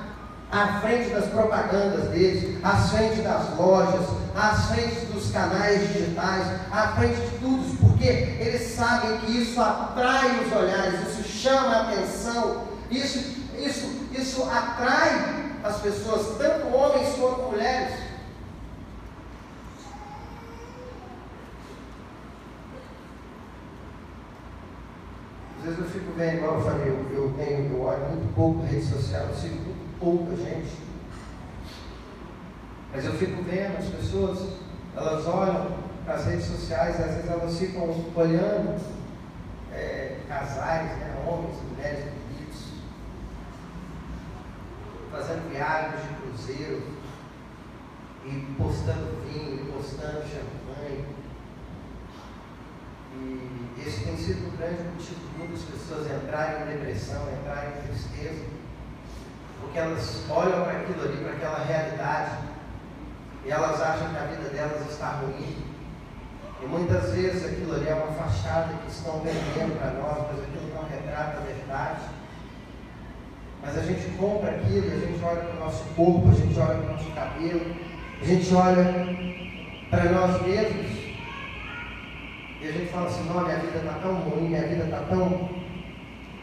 à 0.50 0.80
frente 0.80 1.10
das 1.10 1.26
propagandas 1.26 2.10
deles, 2.10 2.58
à 2.64 2.76
frente 2.76 3.22
das 3.22 3.56
lojas, 3.56 4.06
à 4.34 4.54
frente 4.54 5.06
dos 5.06 5.30
canais 5.30 5.92
digitais, 5.92 6.46
à 6.72 6.88
frente 6.96 7.20
de 7.20 7.38
tudo, 7.38 7.78
porque 7.78 8.06
eles 8.06 8.62
sabem 8.74 9.18
que 9.18 9.30
isso 9.30 9.60
atrai 9.60 10.40
os 10.44 10.52
olhares, 10.52 11.08
isso 11.08 11.22
chama 11.22 11.76
a 11.76 11.80
atenção, 11.82 12.64
isso, 12.90 13.18
isso, 13.56 14.08
isso 14.12 14.42
atrai 14.50 15.50
as 15.62 15.76
pessoas, 15.76 16.36
tanto 16.36 16.74
homens 16.74 17.14
quanto 17.16 17.52
mulheres. 17.52 18.10
Às 25.58 25.66
vezes 25.66 25.78
eu 25.78 25.86
fico 25.86 26.12
vendo, 26.16 26.38
igual 26.38 26.54
eu 26.54 26.62
falei, 26.62 26.88
eu, 26.88 27.06
eu 27.12 27.34
tenho, 27.36 27.70
eu 27.70 27.82
olho 27.82 28.00
muito 28.08 28.34
pouco 28.34 28.62
rede 28.62 28.82
social, 28.82 29.26
eu 29.28 29.34
sigo 29.34 29.69
pouca 30.00 30.34
gente. 30.34 30.78
Mas 32.92 33.04
eu 33.04 33.12
fico 33.12 33.42
vendo 33.42 33.78
as 33.78 33.86
pessoas, 33.86 34.54
elas 34.96 35.26
olham 35.26 35.78
para 36.04 36.14
as 36.14 36.26
redes 36.26 36.46
sociais, 36.46 37.00
às 37.00 37.14
vezes 37.14 37.30
elas 37.30 37.58
ficam 37.58 37.82
olhando 38.16 38.80
é, 39.72 40.18
casais, 40.26 40.98
né, 40.98 41.24
homens, 41.24 41.56
mulheres 41.70 42.04
bonitos, 42.06 42.64
fazendo 45.12 45.52
viagens 45.52 46.02
de 46.02 46.14
cruzeiro, 46.14 46.82
e 48.24 48.54
postando 48.58 49.22
vinho, 49.24 49.72
postando 49.72 50.22
champanhe 50.26 51.04
e 53.16 53.82
esse 53.86 54.04
tem 54.04 54.16
sido 54.16 54.46
um 54.46 54.56
grande 54.56 54.82
motivo 54.82 55.20
muitas 55.38 55.62
pessoas 55.62 56.06
entrarem 56.06 56.62
em 56.62 56.76
depressão, 56.76 57.26
entrarem 57.32 57.70
em 57.70 57.82
tristeza, 57.88 58.44
porque 59.60 59.78
elas 59.78 60.24
olham 60.28 60.64
para 60.64 60.78
aquilo 60.78 61.02
ali, 61.02 61.16
para 61.18 61.32
aquela 61.32 61.64
realidade, 61.64 62.38
e 63.44 63.50
elas 63.50 63.80
acham 63.80 64.08
que 64.08 64.16
a 64.16 64.26
vida 64.26 64.48
delas 64.50 64.90
está 64.90 65.20
ruim. 65.20 65.56
E 66.62 66.66
muitas 66.66 67.14
vezes 67.14 67.44
aquilo 67.44 67.74
ali 67.74 67.88
é 67.88 67.94
uma 67.94 68.12
fachada 68.12 68.74
que 68.84 68.90
estão 68.90 69.20
vendendo 69.20 69.78
para 69.78 69.92
nós, 69.92 70.26
mas 70.30 70.44
aquilo 70.44 70.74
não 70.74 70.88
retrata 70.88 71.38
a 71.38 71.40
verdade. 71.40 72.00
Mas 73.62 73.78
a 73.78 73.82
gente 73.82 74.16
compra 74.16 74.50
aquilo, 74.50 74.86
a 74.86 75.06
gente 75.06 75.24
olha 75.24 75.40
para 75.40 75.56
o 75.56 75.64
nosso 75.64 75.84
corpo, 75.94 76.28
a 76.28 76.34
gente 76.34 76.58
olha 76.58 76.78
para 76.78 76.88
o 76.88 76.92
nosso 76.92 77.10
cabelo, 77.12 77.76
a 78.20 78.24
gente 78.24 78.54
olha 78.54 78.84
para 79.90 80.04
nós 80.04 80.42
mesmos 80.42 81.00
e 82.60 82.68
a 82.68 82.72
gente 82.72 82.92
fala 82.92 83.06
assim, 83.06 83.24
não, 83.24 83.42
minha 83.42 83.58
vida 83.58 83.78
está 83.78 83.94
tão 84.02 84.14
ruim, 84.16 84.48
minha 84.48 84.66
vida 84.66 84.84
está 84.84 84.98
tão. 85.08 85.48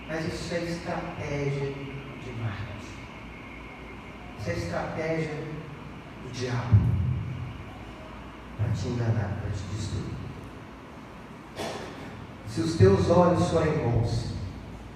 Mas 0.08 0.26
isso 0.26 0.54
é 0.56 0.58
estratégia. 0.60 1.87
É 4.48 4.54
estratégia 4.54 5.34
do 6.24 6.32
diabo. 6.32 6.76
Para 8.58 8.70
te 8.70 8.88
enganar, 8.88 9.42
para 9.42 9.52
te 9.52 9.64
destruir. 9.76 10.18
Se 12.48 12.62
os 12.62 12.76
teus 12.76 13.10
olhos 13.10 13.50
forem 13.50 13.78
bons, 13.78 14.34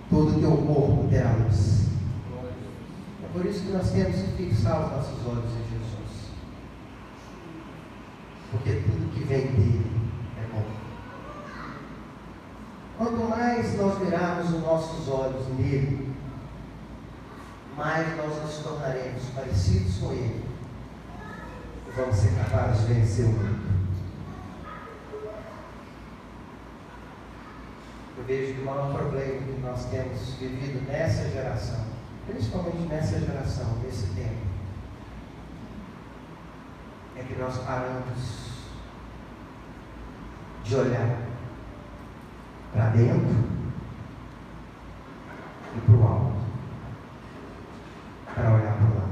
todo 0.10 0.38
o 0.38 0.40
teu 0.40 0.58
corpo 0.58 1.08
terá 1.10 1.34
luz. 1.34 1.90
É 3.24 3.28
por 3.34 3.46
isso 3.46 3.66
que 3.66 3.72
nós 3.72 3.92
temos 3.92 4.16
que 4.16 4.38
fixar 4.38 4.86
os 4.86 4.92
nossos 4.92 5.28
olhos 5.28 5.52
em 5.52 5.70
Jesus. 5.70 6.32
Porque 8.52 8.82
tudo 8.86 9.14
que 9.14 9.24
vem 9.26 9.48
dele 9.48 10.02
Quanto 13.02 13.24
mais 13.24 13.76
nós 13.78 13.98
virarmos 13.98 14.54
os 14.54 14.62
nossos 14.62 15.10
olhos 15.10 15.48
nele, 15.58 16.11
mais 17.76 18.18
nós 18.18 18.42
nos 18.42 18.58
tornaremos 18.58 19.24
parecidos 19.36 19.98
com 19.98 20.12
ele. 20.12 20.46
E 21.88 21.92
vamos 21.96 22.16
ser 22.16 22.34
capazes 22.36 22.88
de 22.88 22.94
vencer 22.94 23.26
o 23.26 23.30
mundo. 23.30 23.72
Eu 28.18 28.24
vejo 28.26 28.54
que 28.54 28.62
o 28.62 28.66
maior 28.66 28.94
problema 28.94 29.42
que 29.42 29.62
nós 29.62 29.86
temos 29.86 30.34
vivido 30.36 30.86
nessa 30.88 31.28
geração, 31.30 31.86
principalmente 32.28 32.88
nessa 32.88 33.20
geração, 33.20 33.78
nesse 33.84 34.08
tempo, 34.14 34.52
é 37.16 37.24
que 37.24 37.40
nós 37.40 37.58
paramos 37.60 38.52
de 40.64 40.76
olhar 40.76 41.18
para 42.72 42.90
dentro 42.90 43.52
e 45.76 45.82
para 45.82 45.96
o 45.96 46.08
alto, 46.08 46.21
para 48.36 48.52
olhar 48.52 48.74
para 48.74 48.86
o 48.86 48.96
lado. 48.96 49.12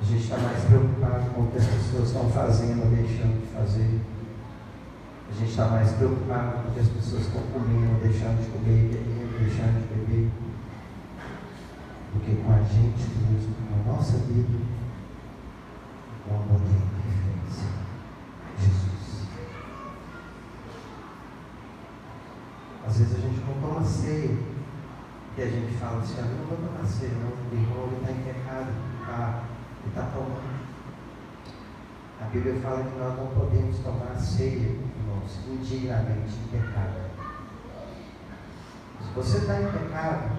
A 0.00 0.04
gente 0.04 0.22
está 0.22 0.38
mais 0.38 0.64
preocupado 0.64 1.30
com 1.30 1.42
o 1.42 1.50
que 1.50 1.58
as 1.58 1.66
pessoas 1.66 2.08
estão 2.08 2.30
fazendo 2.30 2.84
ou 2.84 2.90
deixando 2.90 3.40
de 3.40 3.46
fazer. 3.52 4.00
A 5.28 5.32
gente 5.32 5.50
está 5.50 5.66
mais 5.66 5.92
preocupado 5.92 6.62
com 6.62 6.68
o 6.68 6.74
que 6.74 6.80
as 6.80 6.88
pessoas 6.88 7.22
estão 7.22 7.42
comendo 7.52 8.00
deixando 8.02 8.42
de 8.42 8.50
comer, 8.50 8.90
bebendo, 8.92 9.38
deixando 9.38 9.80
de 9.82 9.94
beber, 9.94 10.30
do 12.14 12.20
que 12.20 12.42
com 12.42 12.52
a 12.52 12.58
gente 12.58 13.08
mesmo, 13.30 13.54
com 13.54 13.90
a 13.90 13.94
nossa 13.94 14.18
vida, 14.18 14.58
com 16.24 16.34
o 16.34 16.36
amor 16.36 16.60
dele. 16.60 16.96
Às 22.86 22.98
vezes 22.98 23.16
a 23.16 23.20
gente 23.20 23.40
não 23.40 23.54
toma 23.60 23.84
ceia. 23.84 24.55
E 25.36 25.42
a 25.42 25.46
gente 25.46 25.76
fala 25.76 26.00
assim, 26.00 26.14
ah, 26.18 26.22
não 26.22 26.56
tomar 26.56 26.86
ceia, 26.86 27.12
não, 27.12 27.28
o 27.28 27.54
irmão 27.54 27.92
está 27.98 28.10
em 28.10 28.22
pecado, 28.22 28.72
tá, 29.04 29.44
está 29.86 30.02
tomando. 30.04 30.56
A 32.22 32.24
Bíblia 32.24 32.54
fala 32.62 32.84
que 32.84 32.98
nós 32.98 33.18
não 33.18 33.26
podemos 33.26 33.78
tomar 33.80 34.18
ceia, 34.18 34.56
irmãos, 34.56 35.38
indignamente 35.46 36.32
em 36.32 36.48
pecado. 36.48 37.06
Se 39.02 39.12
você 39.14 39.36
está 39.36 39.60
em 39.60 39.72
pecado 39.72 40.36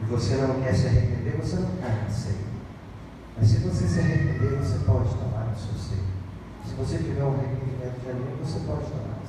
e 0.00 0.04
você 0.06 0.36
não 0.36 0.62
quer 0.62 0.74
se 0.74 0.86
arrepender, 0.86 1.36
você 1.36 1.56
não 1.56 1.76
cai 1.76 2.02
na 2.02 2.08
ceia. 2.08 2.52
Mas 3.36 3.46
se 3.46 3.58
você 3.58 3.88
se 3.88 4.00
arrepender, 4.00 4.58
você 4.58 4.78
pode 4.86 5.10
tomar 5.10 5.50
a 5.52 5.54
sua 5.54 5.78
ceia. 5.78 6.08
Se 6.64 6.74
você 6.74 6.96
tiver 6.96 7.24
um 7.24 7.34
arrependimento 7.34 8.02
genuíno, 8.02 8.38
você 8.42 8.60
pode 8.60 8.86
tomar 8.86 9.18
a. 9.18 9.21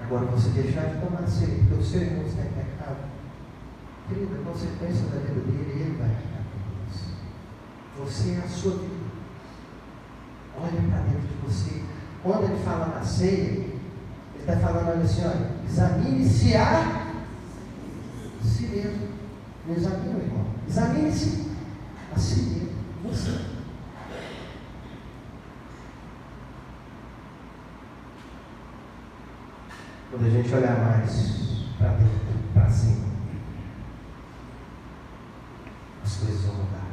Agora, 0.00 0.26
você 0.26 0.50
deixar 0.50 0.86
de 0.86 1.00
tomar 1.00 1.26
ceia, 1.26 1.58
porque 1.58 1.74
o 1.74 1.84
seu 1.84 2.02
irmão 2.02 2.26
está 2.26 2.42
em 2.42 2.52
pecado, 2.52 2.96
querido, 4.08 4.36
a 4.40 4.52
consequência 4.52 5.06
da 5.06 5.18
vida 5.18 5.40
dele, 5.40 5.72
ele 5.74 5.96
vai 5.98 6.08
ficar 6.10 6.42
com 6.52 6.92
isso. 6.92 7.14
Você 7.98 8.30
é 8.34 8.44
a 8.44 8.48
sua 8.48 8.72
vida. 8.72 9.06
Olha 10.58 10.70
para 10.70 10.98
dentro 11.00 11.28
de 11.28 11.46
você. 11.46 11.82
Quando 12.22 12.44
ele 12.44 12.62
fala 12.62 12.86
na 12.86 13.04
ceia, 13.04 13.48
ele 13.48 13.80
está 14.38 14.56
falando 14.56 15.02
assim, 15.02 15.24
olha, 15.24 15.50
examine-se 15.68 16.56
a 16.56 17.12
si 18.42 18.66
mesmo. 18.68 19.08
Não 19.66 19.74
examine 19.74 20.14
o 20.14 20.22
irmão. 20.22 20.46
Examine-se 20.68 21.50
a 22.14 22.18
si 22.18 22.40
mesmo. 22.40 22.68
Você. 23.04 23.55
Quando 30.16 30.28
a 30.28 30.30
gente 30.30 30.54
olhar 30.54 30.78
mais 30.78 31.66
para 31.76 31.88
dentro, 31.88 32.38
para 32.54 32.70
cima, 32.70 33.04
as 36.02 36.16
coisas 36.16 36.40
vão 36.40 36.54
mudar. 36.54 36.86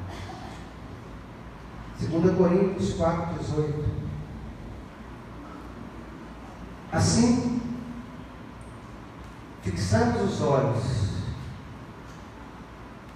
2 2.02 2.36
Coríntios 2.36 2.94
4, 2.96 3.40
18. 3.40 3.86
Assim, 6.92 7.62
fixamos 9.62 10.34
os 10.34 10.42
olhos 10.42 11.14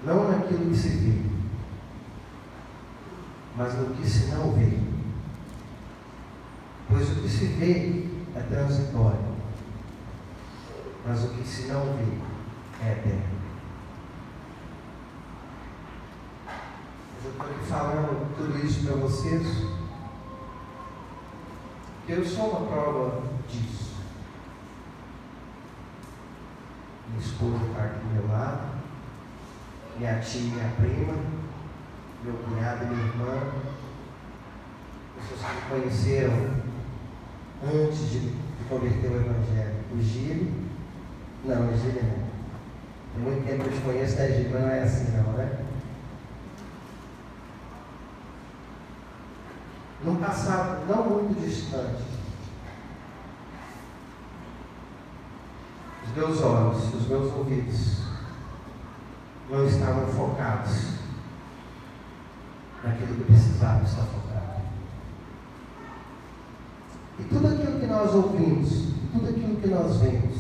não 0.05 0.31
naquilo 0.31 0.69
que 0.69 0.77
se 0.77 0.87
vê, 0.87 1.21
mas 3.57 3.73
no 3.73 3.93
que 3.93 4.09
se 4.09 4.27
não 4.27 4.53
vê. 4.53 4.79
Pois 6.87 7.11
o 7.11 7.15
que 7.15 7.27
se 7.27 7.45
vê 7.47 8.07
é 8.33 8.39
transitório, 8.43 9.26
mas 11.07 11.23
o 11.23 11.29
que 11.29 11.47
se 11.47 11.67
não 11.67 11.81
vê 11.95 12.85
é 12.85 12.91
eterno. 12.91 13.37
Eu 17.23 17.31
estou 17.31 17.45
aqui 17.45 17.65
falando 17.67 18.35
tudo 18.35 18.65
isso 18.65 18.85
para 18.85 18.95
vocês, 18.97 19.47
eu 22.07 22.25
sou 22.25 22.49
uma 22.49 22.67
prova 22.69 23.23
disso. 23.47 23.95
Minha 27.09 27.19
esposa 27.19 27.65
está 27.65 27.83
aqui 27.83 27.99
do 27.99 28.13
meu 28.13 28.27
lado 28.27 28.77
minha 29.97 30.19
tia, 30.19 30.41
minha 30.41 30.69
prima, 30.77 31.13
meu 32.23 32.33
cunhado 32.33 32.83
e 32.83 32.87
minha 32.87 33.07
irmã, 33.07 33.51
pessoas 35.15 35.41
que 35.41 35.55
me 35.55 35.81
conheceram 35.81 36.33
antes 37.63 38.11
de, 38.11 38.19
de 38.19 38.65
converter 38.69 39.07
o 39.07 39.15
Evangelho. 39.15 39.75
O 39.91 40.01
Gílio, 40.01 40.53
não, 41.43 41.69
o 41.69 41.77
Gílio 41.77 42.03
não. 42.03 42.27
Tem 43.13 43.23
muito 43.23 43.47
tempo 43.47 43.63
que 43.63 43.69
eu 43.69 43.73
te 43.73 43.81
conheço, 43.81 44.15
né, 44.17 44.27
Gílio? 44.27 44.51
Mas 44.53 44.61
não 44.61 44.69
é 44.69 44.83
assim, 44.83 45.11
não, 45.17 45.33
né? 45.33 45.57
Num 50.03 50.15
passado 50.17 50.85
não 50.87 51.09
muito 51.09 51.41
distante, 51.41 52.03
os 56.05 56.15
meus 56.15 56.41
olhos, 56.41 56.93
os 56.93 57.07
meus 57.07 57.33
ouvidos 57.33 57.97
não 59.49 59.65
estavam 59.65 60.07
focados 60.07 60.97
naquilo 62.83 63.15
que 63.15 63.23
precisavam 63.23 63.83
estar 63.83 64.03
focado. 64.03 64.61
E 67.19 67.23
tudo 67.23 67.47
aquilo 67.47 67.79
que 67.79 67.87
nós 67.87 68.13
ouvimos, 68.13 68.69
tudo 69.11 69.29
aquilo 69.29 69.55
que 69.59 69.67
nós 69.67 69.97
vemos, 69.97 70.37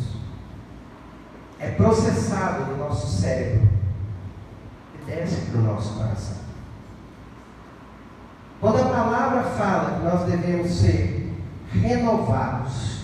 é 1.59 1.71
processado 1.71 2.71
no 2.71 2.77
nosso 2.77 3.07
cérebro 3.07 3.67
e 4.93 5.05
desce 5.05 5.41
para 5.47 5.59
o 5.59 5.63
nosso 5.63 5.93
coração. 5.95 6.37
Quando 8.59 8.81
a 8.81 8.89
palavra 8.89 9.43
fala 9.43 9.97
que 9.97 10.05
nós 10.05 10.29
devemos 10.29 10.71
ser 10.71 11.33
renovados 11.71 13.01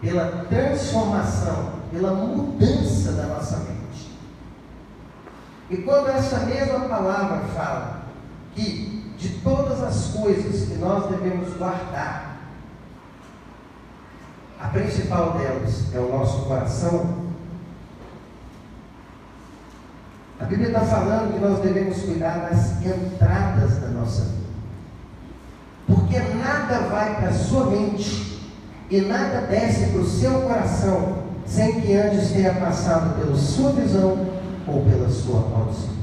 pela 0.00 0.44
transformação, 0.48 1.72
pela 1.90 2.12
mudança 2.12 3.12
da 3.12 3.26
nossa 3.26 3.58
mente, 3.58 4.18
e 5.70 5.78
quando 5.78 6.08
essa 6.08 6.40
mesma 6.40 6.80
palavra 6.80 7.40
fala 7.54 8.02
que 8.54 9.14
de 9.18 9.28
todas 9.40 9.82
as 9.82 10.12
coisas 10.12 10.68
que 10.68 10.74
nós 10.76 11.10
devemos 11.10 11.56
guardar, 11.56 12.36
a 14.60 14.68
principal 14.68 15.32
delas 15.32 15.94
é 15.94 15.98
o 15.98 16.10
nosso 16.10 16.46
coração. 16.46 17.27
A 20.40 20.44
Bíblia 20.44 20.68
está 20.68 20.80
falando 20.80 21.34
que 21.34 21.40
nós 21.40 21.58
devemos 21.60 22.00
cuidar 22.02 22.48
das 22.48 22.84
entradas 22.84 23.78
da 23.78 23.88
nossa 23.88 24.22
vida. 24.22 24.38
Porque 25.86 26.18
nada 26.18 26.88
vai 26.88 27.16
para 27.16 27.28
a 27.28 27.32
sua 27.32 27.66
mente 27.66 28.40
e 28.90 29.00
nada 29.00 29.42
desce 29.42 29.86
para 29.90 30.00
o 30.00 30.06
seu 30.06 30.42
coração 30.42 31.28
sem 31.44 31.80
que 31.80 31.96
antes 31.96 32.30
tenha 32.30 32.54
passado 32.54 33.18
pela 33.18 33.36
sua 33.36 33.72
visão, 33.72 34.28
ou 34.66 34.84
pela 34.84 35.08
sua 35.08 35.40
audição. 35.40 35.96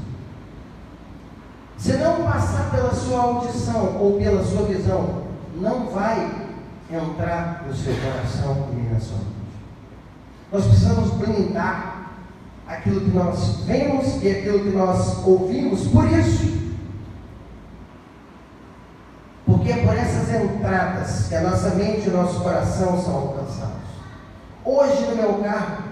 Se 1.78 1.92
não 1.98 2.24
passar 2.24 2.70
pela 2.70 2.92
sua 2.92 3.20
audição 3.20 3.96
ou 4.00 4.18
pela 4.18 4.44
sua 4.44 4.66
visão, 4.66 5.22
não 5.54 5.86
vai 5.86 6.48
entrar 6.90 7.64
no 7.66 7.74
seu 7.74 7.94
coração 7.94 8.68
e 8.72 8.92
na 8.92 8.98
sua 8.98 9.18
mente. 9.18 9.36
Nós 10.52 10.64
precisamos 10.66 11.10
blindar 11.12 11.95
aquilo 12.68 13.00
que 13.00 13.10
nós 13.10 13.60
vemos 13.64 14.22
e 14.22 14.30
aquilo 14.30 14.60
que 14.60 14.70
nós 14.70 15.24
ouvimos, 15.24 15.86
por 15.88 16.10
isso. 16.10 16.56
Porque 19.44 19.70
é 19.70 19.84
por 19.84 19.96
essas 19.96 20.28
entradas 20.34 21.28
que 21.28 21.34
a 21.34 21.42
nossa 21.42 21.74
mente 21.76 22.06
e 22.06 22.10
o 22.10 22.16
nosso 22.16 22.40
coração 22.40 23.00
são 23.00 23.14
alcançados. 23.14 23.86
Hoje 24.64 25.06
no 25.06 25.16
meu 25.16 25.34
carro, 25.42 25.84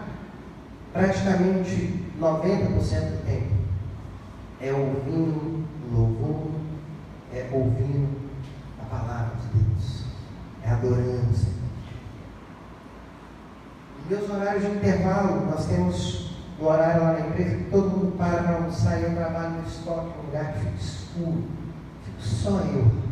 praticamente 0.92 2.04
90% 2.20 2.78
do 2.78 3.24
tempo 3.24 3.54
é 4.60 4.72
ouvindo 4.72 5.64
louvor, 5.92 6.50
é 7.32 7.48
ouvindo 7.52 8.08
a 8.80 8.84
palavra 8.86 9.36
de 9.36 9.58
Deus, 9.58 10.04
é 10.64 10.70
adorando 10.70 11.30
o 11.30 11.36
Senhor. 11.36 11.54
Meus 14.08 14.30
horários 14.30 14.64
de 14.64 14.70
intervalo, 14.70 15.46
nós 15.46 15.66
temos 15.66 16.23
um 16.60 16.66
horário 16.66 17.02
lá 17.02 17.12
na 17.12 17.20
empresa 17.20 17.56
que 17.56 17.70
todo 17.70 17.90
mundo 17.90 18.16
para 18.16 18.42
para 18.42 18.54
almoçar 18.56 19.00
e 19.00 19.04
eu 19.04 19.14
trabalho 19.14 19.50
no 19.50 19.68
estoque, 19.68 20.18
um 20.18 20.26
lugar 20.26 20.52
que 20.52 20.60
fica 20.60 20.76
escuro, 20.76 21.44
fico 22.04 22.22
só 22.22 22.50
eu. 22.60 23.04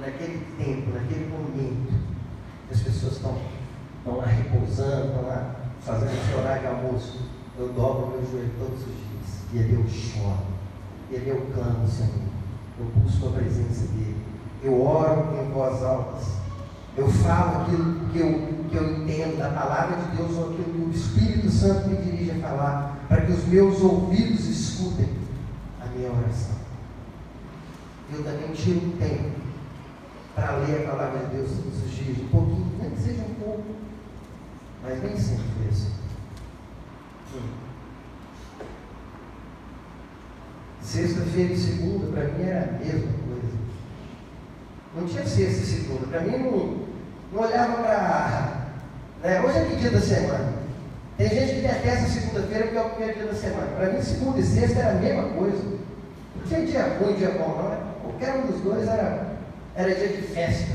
Naquele 0.00 0.44
tempo, 0.58 0.90
naquele 0.90 1.30
momento, 1.30 1.94
as 2.70 2.80
pessoas 2.80 3.14
estão, 3.14 3.36
lá 4.06 4.26
repousando, 4.26 5.06
estão 5.06 5.22
lá 5.22 5.54
fazendo 5.80 6.12
esse 6.12 6.34
horário 6.34 6.60
de 6.60 6.66
almoço 6.66 7.34
eu 7.56 7.68
dobro 7.68 8.08
meu 8.08 8.30
joelho 8.30 8.50
todos 8.58 8.80
os 8.80 8.86
dias. 8.86 9.44
E 9.52 9.58
ali 9.60 9.74
eu 9.74 9.88
choro. 9.88 10.46
E 11.10 11.16
ali 11.16 11.28
eu 11.28 11.46
clamo, 11.54 11.86
Senhor. 11.86 12.10
Eu 12.78 12.86
busco 12.96 13.28
a 13.28 13.30
presença 13.30 13.86
dEle. 13.92 14.16
Eu 14.62 14.84
oro 14.84 15.28
em 15.40 15.52
voz 15.52 15.82
altas. 15.84 16.34
Eu 16.96 17.08
falo 17.08 17.62
aquilo 17.62 18.08
que 18.10 18.18
eu, 18.18 18.63
que 18.74 18.78
eu 18.78 18.90
entendo 18.90 19.38
da 19.38 19.50
palavra 19.50 19.96
de 19.96 20.16
Deus 20.16 20.32
ou 20.32 20.50
aquilo 20.50 20.64
que 20.64 20.80
o 20.80 20.90
Espírito 20.90 21.48
Santo 21.48 21.88
me 21.88 21.96
dirige 21.96 22.32
a 22.32 22.48
falar, 22.48 23.06
para 23.08 23.20
que 23.20 23.30
os 23.30 23.44
meus 23.46 23.80
ouvidos 23.80 24.46
escutem 24.46 25.08
a 25.80 25.86
minha 25.86 26.10
oração. 26.10 26.56
Eu 28.12 28.24
também 28.24 28.52
tiro 28.52 28.84
um 28.84 28.96
tempo 28.98 29.30
para 30.34 30.56
ler 30.56 30.84
a 30.84 30.90
palavra 30.90 31.20
de 31.20 31.36
Deus 31.36 31.50
todos 31.50 31.84
os 31.84 31.90
dias, 31.90 32.18
um 32.18 32.28
pouquinho, 32.28 32.72
nem 32.80 32.90
que 32.90 33.00
seja 33.00 33.22
um 33.22 33.34
pouco, 33.34 33.64
mas 34.82 35.02
nem 35.02 35.16
sempre 35.16 35.44
foi 35.56 35.68
assim. 35.68 35.92
Sexta-feira 40.82 41.52
e 41.52 41.58
segunda, 41.58 42.06
para 42.08 42.24
mim, 42.24 42.42
era 42.42 42.70
a 42.70 42.72
mesma 42.72 43.12
coisa. 43.12 43.58
Não 44.96 45.06
tinha 45.06 45.26
sexta 45.26 45.62
e 45.62 45.66
segunda. 45.66 46.06
Para 46.06 46.20
mim, 46.20 46.38
não, 46.38 46.86
não 47.32 47.42
olhava 47.42 47.82
para. 47.82 48.53
Né? 49.24 49.40
Hoje 49.40 49.58
é 49.58 49.64
que 49.64 49.76
dia 49.76 49.90
da 49.90 50.00
semana? 50.02 50.52
Tem 51.16 51.30
gente 51.30 51.54
que 51.54 51.60
detesta 51.62 52.10
segunda-feira 52.10 52.64
porque 52.64 52.76
é 52.76 52.82
o 52.82 52.90
primeiro 52.90 53.14
dia 53.14 53.26
da 53.26 53.34
semana. 53.34 53.66
Para 53.74 53.90
mim, 53.90 54.02
segunda 54.02 54.38
e 54.38 54.42
sexta 54.42 54.80
era 54.80 54.90
a 54.90 55.00
mesma 55.00 55.22
coisa. 55.30 55.64
Não 56.36 56.46
tinha 56.46 56.66
dia 56.66 56.98
ruim, 56.98 57.14
dia 57.14 57.30
bom, 57.30 57.56
não. 57.56 57.70
Né? 57.70 57.78
Qualquer 58.02 58.34
um 58.34 58.46
dos 58.46 58.60
dois 58.60 58.86
era, 58.86 59.38
era 59.74 59.94
dia 59.94 60.08
de 60.08 60.22
festa. 60.22 60.72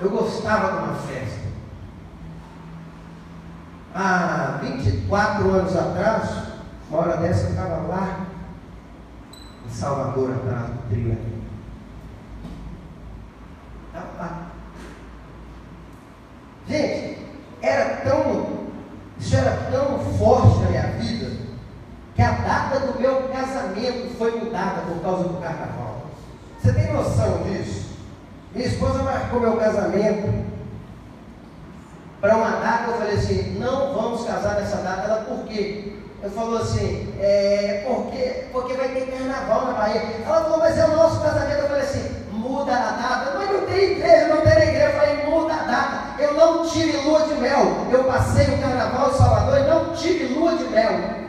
Eu 0.00 0.08
gostava 0.08 0.72
de 0.72 0.84
uma 0.84 0.94
festa. 0.94 1.42
Há 3.94 4.58
24 4.62 5.50
anos 5.50 5.76
atrás, 5.76 6.30
uma 6.88 7.00
hora 7.00 7.16
dessa 7.18 7.44
eu 7.44 7.50
estava 7.50 7.86
lá 7.86 8.26
em 9.66 9.70
Salvador, 9.70 10.30
atrás 10.36 10.70
do 10.70 10.88
trio 10.88 11.12
aqui. 11.12 11.42
Estava 13.92 14.18
lá. 14.18 14.46
Gente, 16.66 17.12
era 17.62 17.96
tão, 17.98 18.66
isso 19.32 19.36
era 19.38 19.56
tão 19.70 19.98
forte 20.18 20.58
na 20.58 20.68
minha 20.68 20.82
vida, 20.98 21.30
que 22.14 22.20
a 22.20 22.32
data 22.32 22.80
do 22.80 23.00
meu 23.00 23.30
casamento 23.32 24.14
foi 24.18 24.38
mudada 24.38 24.82
por 24.82 25.02
causa 25.02 25.24
do 25.24 25.40
carnaval. 25.40 26.02
Você 26.60 26.72
tem 26.74 26.92
noção 26.92 27.42
disso? 27.44 27.92
Minha 28.54 28.68
esposa 28.68 29.02
marcou 29.02 29.40
meu 29.40 29.56
casamento 29.56 30.44
para 32.20 32.36
uma 32.36 32.50
data, 32.50 32.90
eu 32.90 32.98
falei 32.98 33.14
assim, 33.14 33.58
não 33.58 33.94
vamos 33.94 34.26
casar 34.26 34.56
nessa 34.56 34.76
data. 34.76 35.04
Ela, 35.04 35.22
por 35.22 35.46
quê? 35.46 35.96
Eu 36.22 36.30
falou 36.30 36.60
assim, 36.60 37.12
é 37.18 37.84
porque, 37.88 38.44
porque 38.52 38.74
vai 38.74 38.88
ter 38.88 39.10
carnaval 39.10 39.64
na 39.64 39.72
Bahia. 39.72 40.02
Ela 40.24 40.42
falou, 40.42 40.58
mas 40.58 40.78
é 40.78 40.84
o 40.84 40.96
nosso 40.96 41.20
casamento. 41.20 41.62
Eu 41.62 41.68
falei 41.68 41.82
assim, 41.82 42.26
muda 42.30 42.72
a 42.72 42.90
data. 42.90 43.38
Mas 43.38 43.50
não 43.50 43.66
tem 43.66 43.92
igreja, 43.92 44.34
não 44.34 44.41
não 46.52 46.66
tive 46.66 46.96
lua 46.98 47.26
de 47.26 47.34
mel. 47.34 47.88
Eu 47.90 48.04
passei 48.04 48.46
o 48.54 48.60
carnaval 48.60 49.10
em 49.10 49.14
Salvador 49.14 49.58
e 49.58 49.68
não 49.68 49.94
tive 49.94 50.34
lua 50.34 50.56
de 50.56 50.64
mel. 50.64 51.22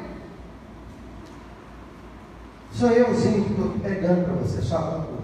Sou 2.74 2.92
euzinho 2.92 3.46
que 3.46 3.52
estou 3.52 3.70
pregando 3.80 4.26
para 4.26 4.34
você, 4.34 4.76
uma 4.76 5.04
coisa. 5.04 5.24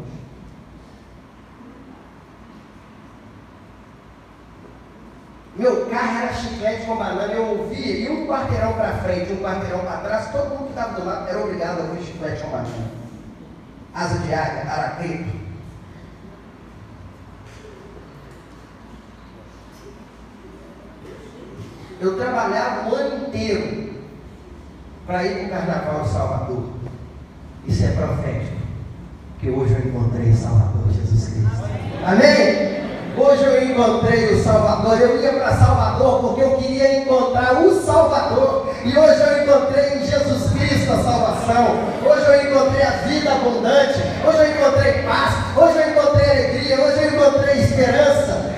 Meu 5.55 5.87
carro 5.87 6.19
era 6.19 6.33
chiclete 6.33 6.85
com 6.85 6.95
banana, 6.95 7.33
eu 7.33 7.59
ouvia, 7.59 7.97
e 7.97 8.09
um 8.09 8.27
quarteirão 8.27 8.73
para 8.73 8.99
frente, 8.99 9.33
um 9.33 9.43
quarteirão 9.43 9.79
para 9.79 9.97
trás, 9.97 10.31
todo 10.31 10.51
mundo 10.51 10.65
que 10.65 10.69
estava 10.69 10.93
do 10.93 11.05
lado 11.05 11.27
era 11.27 11.43
obrigado 11.43 11.81
a 11.81 11.83
ouvir 11.83 12.05
chiclete 12.05 12.43
com 12.43 12.51
banana. 12.51 12.91
Asa 13.93 14.19
de 14.19 14.33
águia, 14.33 14.71
araqueto. 14.71 15.38
Eu 22.01 22.15
trabalhava 22.15 22.89
o 22.89 22.95
ano 22.95 23.27
inteiro 23.27 23.93
para 25.05 25.25
ir 25.25 25.49
para 25.49 25.59
o 25.59 25.65
carnaval 25.65 26.01
de 26.03 26.09
Salvador. 26.09 26.63
Isso 27.67 27.83
é 27.83 27.87
profético. 27.89 28.57
Que 29.39 29.49
hoje 29.49 29.73
eu 29.73 29.89
encontrei 29.89 30.33
Salvador 30.33 30.83
Jesus 30.91 31.33
Cristo. 31.33 31.69
Amém? 32.05 32.79
Hoje 33.17 33.43
eu 33.43 33.63
encontrei 33.63 34.33
o 34.33 34.43
Salvador. 34.43 34.97
Eu 35.01 35.21
ia 35.21 35.33
para 35.33 35.57
Salvador 35.57 36.21
porque 36.21 36.41
eu 36.41 36.55
queria 36.55 37.01
encontrar 37.01 37.61
o 37.61 37.81
Salvador. 37.81 38.73
E 38.85 38.97
hoje 38.97 39.21
eu 39.21 39.43
encontrei 39.43 39.95
em 39.95 40.05
Jesus 40.05 40.53
Cristo 40.53 40.93
a 40.93 41.03
salvação. 41.03 41.67
Hoje 42.05 42.25
eu 42.25 42.51
encontrei 42.51 42.83
a 42.83 42.91
vida 42.91 43.31
abundante. 43.31 43.99
Hoje 44.25 44.37
eu 44.37 44.51
encontrei 44.51 44.93
paz. 45.03 45.57
Hoje 45.57 45.77
eu 45.79 45.89
encontrei 45.89 46.29
alegria. 46.29 46.81
Hoje 46.81 47.03
eu 47.03 47.13
encontrei 47.13 47.59
esperança. 47.59 48.49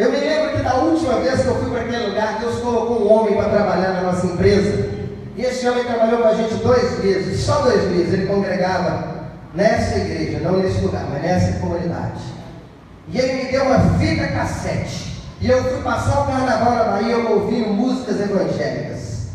Eu 0.00 0.10
me 0.10 0.16
lembro 0.18 0.56
que 0.56 0.62
da 0.62 0.69
última 0.82 1.20
vez 1.20 1.40
que 1.40 1.46
eu 1.46 1.54
fui 1.56 1.70
para 1.70 1.80
aquele 1.82 2.06
lugar, 2.08 2.38
Deus 2.40 2.60
colocou 2.60 3.02
um 3.02 3.12
homem 3.12 3.36
para 3.36 3.48
trabalhar 3.48 3.92
na 3.94 4.02
nossa 4.02 4.26
empresa. 4.26 4.90
E 5.36 5.42
esse 5.42 5.68
homem 5.68 5.84
trabalhou 5.84 6.20
com 6.20 6.28
a 6.28 6.34
gente 6.34 6.54
dois 6.56 7.02
meses, 7.02 7.40
só 7.40 7.62
dois 7.62 7.84
meses. 7.90 8.12
Ele 8.12 8.26
congregava 8.26 9.30
nessa 9.54 9.98
igreja, 9.98 10.40
não 10.40 10.58
nesse 10.58 10.80
lugar, 10.80 11.06
mas 11.10 11.22
nessa 11.22 11.58
comunidade. 11.58 12.20
E 13.08 13.18
ele 13.18 13.44
me 13.44 13.50
deu 13.50 13.64
uma 13.64 13.98
fita 13.98 14.28
cassete. 14.28 15.10
E 15.40 15.48
eu 15.48 15.62
fui 15.64 15.82
passar 15.82 16.20
o 16.20 16.26
carnaval 16.26 16.74
na 16.74 16.84
Bahia 16.84 17.16
ouvindo 17.16 17.70
músicas 17.70 18.20
evangélicas. 18.20 19.28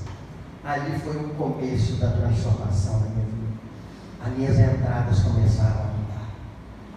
Ali 0.64 1.00
foi 1.04 1.16
o 1.16 1.30
começo 1.30 1.94
da 1.94 2.12
transformação 2.12 2.94
da 3.00 3.08
minha 3.08 3.26
vida. 3.26 3.60
As 4.24 4.38
minhas 4.38 4.60
entradas 4.60 5.20
começaram 5.20 5.82
a 5.82 5.84
mudar. 5.84 6.30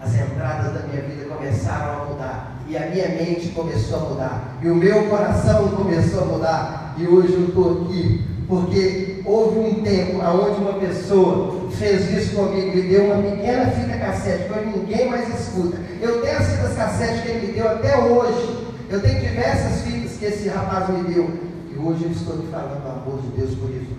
As 0.03 0.15
entradas 0.15 0.75
da 0.75 0.87
minha 0.87 1.03
vida 1.03 1.35
começaram 1.35 2.03
a 2.03 2.05
mudar. 2.05 2.58
E 2.69 2.77
a 2.77 2.87
minha 2.87 3.09
mente 3.09 3.49
começou 3.49 3.97
a 3.97 4.01
mudar. 4.01 4.59
E 4.63 4.69
o 4.69 4.75
meu 4.75 5.05
coração 5.09 5.69
começou 5.69 6.23
a 6.23 6.27
mudar. 6.27 6.95
E 6.99 7.07
hoje 7.07 7.33
eu 7.33 7.49
estou 7.49 7.83
aqui 7.83 8.25
porque 8.49 9.21
houve 9.27 9.59
um 9.59 9.83
tempo 9.83 10.19
onde 10.25 10.61
uma 10.61 10.73
pessoa 10.75 11.69
fez 11.71 12.11
isso 12.11 12.35
comigo, 12.35 12.75
me 12.75 12.83
deu 12.83 13.05
uma 13.05 13.23
pequena 13.23 13.71
fita 13.71 13.99
cassete, 13.99 14.45
que 14.45 14.79
ninguém 14.79 15.11
mais 15.11 15.29
escuta. 15.39 15.77
Eu 16.01 16.23
tenho 16.23 16.39
as 16.39 16.47
fitas 16.47 16.75
cassete 16.75 17.23
que 17.23 17.29
ele 17.29 17.47
me 17.47 17.53
deu 17.53 17.69
até 17.69 17.99
hoje. 17.99 18.67
Eu 18.89 19.03
tenho 19.03 19.21
diversas 19.21 19.83
fitas 19.83 20.13
que 20.13 20.25
esse 20.25 20.49
rapaz 20.49 20.89
me 20.89 21.13
deu. 21.13 21.29
E 21.71 21.79
hoje 21.79 22.05
eu 22.05 22.11
estou 22.11 22.39
te 22.39 22.47
falando 22.47 22.83
do 22.83 22.89
amor 22.89 23.21
de 23.21 23.29
Deus 23.37 23.55
por 23.55 23.69
isso. 23.71 23.99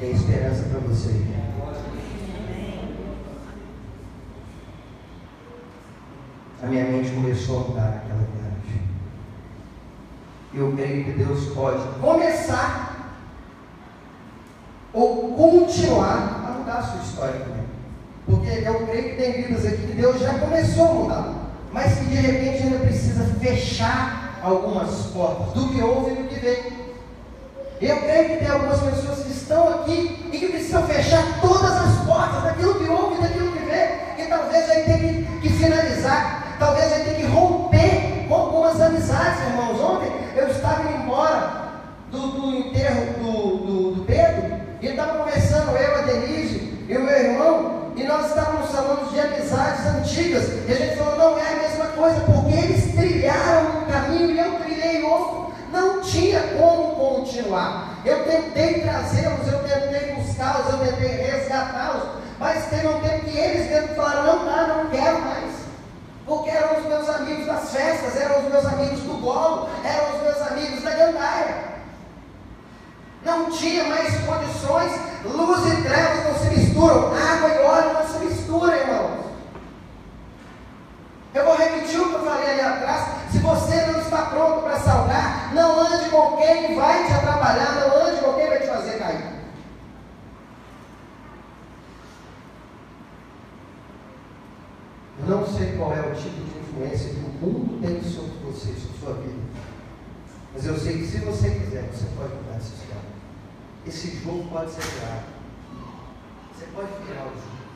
Tem 0.00 0.10
esperança 0.10 0.64
para 0.64 0.80
você. 0.80 1.10
A 6.62 6.66
minha 6.66 6.84
mente 6.84 7.10
começou 7.10 7.56
a 7.56 7.68
mudar 7.68 7.82
naquela 7.82 8.26
viagem. 8.34 8.82
Eu 10.54 10.72
creio 10.72 11.04
que 11.04 11.12
Deus 11.12 11.52
pode 11.52 11.82
começar 12.00 12.96
ou 14.92 15.34
continuar 15.34 16.44
a 16.48 16.58
mudar 16.58 16.78
a 16.78 16.82
sua 16.82 17.02
história 17.02 17.40
também. 17.40 17.66
Porque 18.24 18.66
eu 18.66 18.86
creio 18.86 19.10
que 19.10 19.16
tem 19.16 19.42
vidas 19.42 19.66
aqui 19.66 19.86
que 19.86 19.92
Deus 19.92 20.18
já 20.18 20.38
começou 20.38 20.88
a 20.88 20.94
mudar, 20.94 21.32
mas 21.72 21.98
que 21.98 22.06
de 22.06 22.16
repente 22.16 22.62
ainda 22.62 22.78
precisa 22.78 23.24
fechar 23.38 24.40
algumas 24.42 25.06
portas 25.06 25.52
do 25.52 25.68
que 25.68 25.82
houve 25.82 26.12
e 26.12 26.22
do 26.22 26.28
que 26.28 26.40
veio. 26.40 26.72
Eu 27.80 28.00
creio 28.00 28.28
que 28.30 28.36
tem 28.38 28.48
algumas 28.48 28.80
pessoas 28.80 29.24
que 29.24 29.32
estão 29.32 29.68
aqui 29.68 30.30
e 30.32 30.38
que 30.38 30.48
precisam 30.48 30.86
fechar 30.86 31.40
todas 31.42 31.70
as 31.70 32.06
portas 32.06 32.42
daquilo 32.44 32.76
que 32.76 32.88
houve 32.88 33.18
e 33.18 33.22
daquilo 33.22 33.52
que 33.52 33.64
veio, 33.66 33.90
e 34.18 34.26
talvez 34.28 34.66
vai 34.66 34.82
ter 34.82 34.98
que, 34.98 35.40
que 35.42 35.48
finalizar, 35.50 36.45
talvez 36.58 36.90
vai 36.90 37.00
ter 37.00 37.14
que 37.16 37.26
romper 37.26 38.26
com 38.28 38.34
algumas 38.34 38.80
amizades, 38.80 39.40
irmãos. 39.48 39.80
Ontem 39.80 40.12
eu 40.36 40.48
estava 40.48 40.82
indo 40.82 41.02
embora 41.02 41.66
do, 42.10 42.18
do 42.18 42.56
enterro 42.56 43.06
do, 43.18 43.56
do, 43.56 43.90
do 43.96 44.04
Pedro, 44.04 44.56
e 44.80 44.86
estava 44.86 45.18
conversando 45.18 45.76
eu, 45.76 45.98
a 45.98 46.02
Denise 46.02 46.84
e 46.88 46.96
o 46.96 47.00
meu 47.00 47.16
irmão, 47.16 47.92
e 47.96 48.04
nós 48.04 48.26
estávamos 48.26 48.70
falando 48.70 49.10
de 49.10 49.18
amizades 49.18 49.86
antigas, 49.86 50.48
e 50.68 50.72
a 50.72 50.76
gente 50.76 50.96
falou, 50.96 51.16
não 51.16 51.38
é 51.38 51.52
a 51.52 51.56
mesma 51.56 51.86
coisa, 51.86 52.20
porque 52.20 52.54
eles 52.54 52.94
trilharam 52.94 53.80
um 53.80 53.84
caminho 53.90 54.30
e 54.30 54.38
eu 54.38 54.52
trilhei 54.60 55.02
outro. 55.02 55.46
Não 55.72 56.00
tinha 56.00 56.40
como 56.56 56.94
continuar. 56.94 58.00
Eu 58.04 58.24
tentei 58.24 58.82
trazê-los, 58.82 59.52
eu 59.52 59.58
tentei 59.60 60.12
buscá-los, 60.14 60.72
eu 60.72 60.78
tentei 60.78 61.08
resgatá-los, 61.08 62.04
mas 62.38 62.66
teve 62.66 62.86
um 62.86 63.00
tempo 63.00 63.24
que 63.24 63.36
eles 63.36 63.68
mesmo 63.68 63.94
falaram, 63.96 64.24
não 64.24 64.44
dá, 64.44 64.66
não 64.68 64.90
quero 64.90 65.20
mais. 65.22 65.65
Porque 66.26 66.50
eram 66.50 66.80
os 66.80 66.86
meus 66.86 67.08
amigos 67.08 67.46
das 67.46 67.70
festas, 67.70 68.16
eram 68.16 68.40
os 68.40 68.50
meus 68.50 68.66
amigos 68.66 69.00
do 69.00 69.14
bolo, 69.20 69.68
eram 69.84 70.16
os 70.16 70.22
meus 70.22 70.42
amigos 70.50 70.82
da 70.82 70.90
gandaia. 70.90 71.76
Não 73.24 73.50
tinha 73.50 73.84
mais 73.84 74.12
condições, 74.24 74.92
luz 75.24 75.72
e 75.72 75.82
trevas 75.82 76.24
não 76.24 76.38
se 76.38 76.56
misturam, 76.56 77.12
água 77.14 77.48
e 77.48 77.58
óleo 77.64 77.92
não 77.94 78.08
se 78.08 78.24
misturam, 78.24 78.74
irmãos. 78.74 79.26
Eu 81.32 81.44
vou 81.44 81.56
repetir 81.56 82.00
o 82.00 82.08
que 82.08 82.14
eu 82.14 82.24
falei 82.24 82.50
ali 82.50 82.60
atrás. 82.60 83.08
Se 83.30 83.38
você 83.38 83.86
não 83.86 84.00
está 84.00 84.22
pronto 84.26 84.62
para 84.62 84.80
salgar, 84.80 85.54
não 85.54 85.80
ande 85.80 86.08
com 86.08 86.36
quem 86.38 86.74
vai 86.74 87.06
te 87.06 87.12
atrapalhar, 87.12 87.74
não 87.74 88.06
ande 88.06 88.20
com 88.20 88.32
quem 88.34 88.48
vai 88.48 88.58
te 88.58 88.66
fazer 88.66 88.98
cair. 88.98 89.36
Eu 95.18 95.26
não 95.36 95.46
sei 95.46 95.76
qual 95.76 95.92
é 95.92 96.00
o 96.00 96.14
tipo 96.14 96.42
de 96.42 96.58
influência 96.58 97.10
que 97.10 97.20
o 97.20 97.46
mundo 97.46 97.80
tem 97.80 98.00
sobre 98.02 98.32
você, 98.44 98.72
sobre 98.74 98.98
sua 98.98 99.14
vida. 99.14 99.42
Mas 100.54 100.64
eu 100.64 100.78
sei 100.78 100.98
que 100.98 101.06
se 101.06 101.18
você 101.18 101.50
quiser, 101.50 101.90
você 102.06 102.14
pode 102.16 102.34
mudar 102.34 102.56
essa 102.56 102.74
história 102.74 103.16
esse 103.86 104.16
jogo 104.16 104.48
pode 104.50 104.70
ser 104.72 104.82
virado. 104.82 105.26
Você 106.52 106.66
pode 106.74 106.88
virar 107.04 107.26
o 107.26 107.34
jogo. 107.34 107.66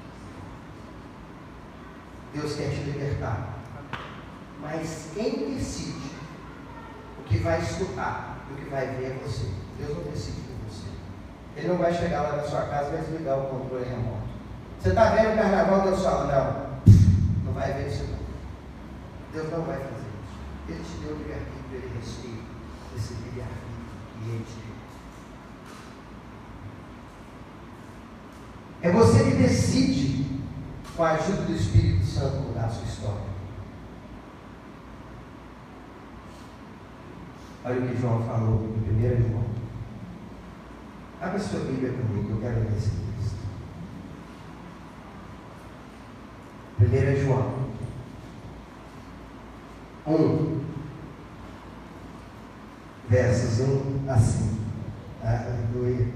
Deus 2.34 2.56
quer 2.56 2.70
te 2.70 2.82
libertar. 2.82 3.58
Mas 4.60 5.10
quem 5.14 5.54
decide 5.54 6.10
o 7.20 7.22
que 7.24 7.38
vai 7.38 7.60
escutar 7.60 8.44
e 8.50 8.52
o 8.52 8.56
que 8.56 8.70
vai 8.70 8.86
ver 8.88 9.12
é 9.12 9.18
você. 9.24 9.48
Deus 9.78 9.96
não 9.96 10.12
decide 10.12 10.40
por 10.40 10.68
você. 10.68 10.88
Ele 11.56 11.68
não 11.68 11.78
vai 11.78 11.94
chegar 11.94 12.22
lá 12.22 12.36
na 12.36 12.42
sua 12.42 12.62
casa 12.62 12.88
e 12.88 12.92
vai 12.96 13.00
desligar 13.02 13.38
o 13.38 13.46
controle 13.48 13.84
remoto. 13.84 14.28
Você 14.80 14.88
está 14.88 15.10
vendo 15.10 15.34
o 15.34 15.36
carnaval, 15.36 15.82
Deus 15.82 16.02
fala, 16.02 16.26
não, 16.26 17.44
não 17.44 17.52
vai 17.52 17.72
ver 17.72 17.88
isso 17.88 18.04
não. 18.04 18.18
Deus 19.32 19.52
não 19.52 19.62
vai 19.62 19.76
fazer 19.76 19.94
isso. 19.94 20.68
Ele 20.68 20.82
te 20.82 21.06
deu 21.06 21.14
o 21.14 21.18
livre-arbítrio, 21.18 21.74
ele 21.74 21.98
respeita 21.98 22.42
esse 22.96 23.14
livre-arbítrio 23.14 23.69
e 24.24 24.28
ele 24.28 24.44
te 24.44 24.54
deu. 24.54 24.70
É 28.82 28.92
você 28.92 29.24
que 29.24 29.36
decide, 29.36 30.40
com 30.96 31.04
a 31.04 31.10
ajuda 31.12 31.42
do 31.42 31.52
Espírito 31.52 32.04
Santo, 32.04 32.36
mudar 32.36 32.66
a 32.66 32.68
sua 32.70 32.84
história. 32.84 33.30
Olha 37.64 37.80
o 37.80 37.88
que 37.88 38.00
João 38.00 38.22
falou 38.24 38.64
em 38.64 38.90
1 38.96 39.28
João. 39.28 39.44
Abra 41.20 41.38
sua 41.38 41.60
Bíblia 41.60 41.92
comigo, 41.92 42.30
eu 42.30 42.40
quero 42.40 42.60
ler 42.60 42.76
esse 42.76 42.90
texto. 42.90 43.36
1 46.80 47.26
João 47.26 47.70
1, 50.06 50.59
versos 53.10 53.60
1 53.60 54.10
a 54.10 54.16
5. 54.16 54.44
Aleluia. 55.22 56.08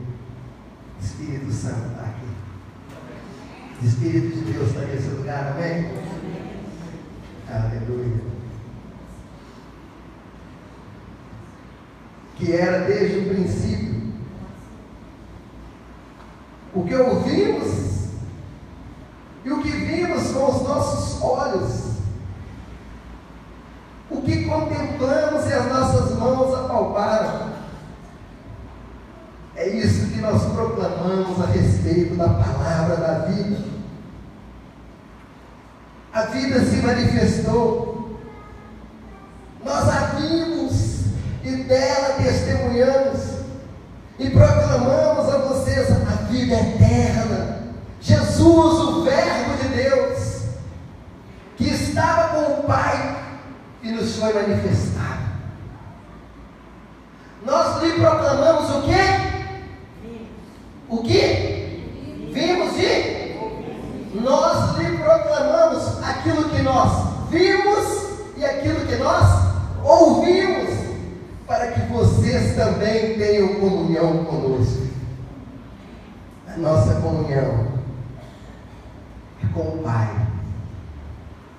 Espírito 1.02 1.52
Santo 1.52 1.88
está 1.88 2.02
aqui. 2.02 2.24
Espírito 3.82 4.36
de 4.36 4.52
Deus 4.52 4.68
está 4.68 4.80
nesse 4.80 5.08
lugar, 5.08 5.52
amém? 5.52 5.90
Aleluia. 7.48 8.22
Que 12.36 12.52
era 12.52 12.86
desde 12.86 13.18
o 13.18 13.28
princípio. 13.28 14.14
O 16.74 16.84
que 16.84 16.94
ouvimos 16.94 18.08
e 19.44 19.52
o 19.52 19.62
que 19.62 19.70
vimos 19.70 20.32
com 20.32 20.50
os 20.50 20.62
nossos 20.62 21.22
olhos. 21.22 21.94
O 24.10 24.22
que 24.22 24.44
contemplamos 24.44 25.46
e 25.46 25.52
as 25.52 25.66
nossas 25.66 26.18
mãos 26.18 26.54
apalparam. 26.54 27.52
É 29.54 29.68
isso 29.68 30.10
que 30.10 30.20
nós 30.20 30.42
proclamamos 30.52 31.40
a 31.40 31.46
respeito 31.46 32.16
da 32.16 32.28
palavra 32.28 32.96
da 32.96 33.18
vida 33.26 33.74
a 36.14 36.26
vida 36.26 36.64
se 36.64 36.76
manifestou. 36.76 38.20
Nós 39.64 39.88
a 39.88 40.14
vimos 40.14 41.06
e 41.42 41.50
dela 41.64 42.14
testemunhamos 42.22 43.20
e 44.20 44.30
proclamamos 44.30 45.34
a 45.34 45.38
vocês 45.38 45.90
a 45.90 46.22
vida 46.30 46.54
eterna. 46.54 47.64
Jesus, 48.00 48.46
o 48.46 49.02
Verbo 49.02 49.56
de 49.60 49.68
Deus, 49.70 50.42
que 51.56 51.64
estava 51.64 52.28
com 52.28 52.60
o 52.60 52.62
Pai 52.62 53.16
e 53.82 53.90
nos 53.90 54.16
foi 54.16 54.32
manifestado. 54.34 55.24
Nós 57.44 57.82
lhe 57.82 57.92
proclamamos 57.94 58.70
o 58.70 58.82
quê? 58.82 60.14
O 60.88 60.98
que? 61.02 62.30
Vimos 62.32 62.78
e 62.78 63.14
nós 64.14 64.78
lhe 64.78 64.96
proclamamos 64.96 66.02
aquilo 66.02 66.48
que 66.50 66.62
nós 66.62 67.28
vimos 67.30 68.36
e 68.36 68.44
aquilo 68.44 68.86
que 68.86 68.96
nós 68.96 69.54
ouvimos, 69.82 70.70
para 71.46 71.72
que 71.72 71.80
vocês 71.92 72.56
também 72.56 73.18
tenham 73.18 73.60
comunhão 73.60 74.24
conosco. 74.24 74.84
A 76.48 76.56
nossa 76.56 77.00
comunhão 77.00 77.74
é 79.42 79.46
com 79.52 79.60
o 79.60 79.82
Pai 79.82 80.28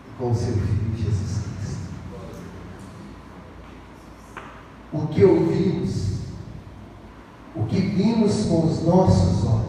e 0.07 0.17
com 0.17 0.31
o 0.31 0.35
seu 0.35 0.53
Filho 0.53 0.97
Jesus 0.97 1.43
Cristo. 1.43 1.79
O 4.91 5.07
que 5.07 5.23
ouvimos, 5.23 6.19
o 7.55 7.65
que 7.65 7.79
vimos 7.79 8.45
com 8.45 8.65
os 8.65 8.83
nossos 8.83 9.45
olhos, 9.45 9.65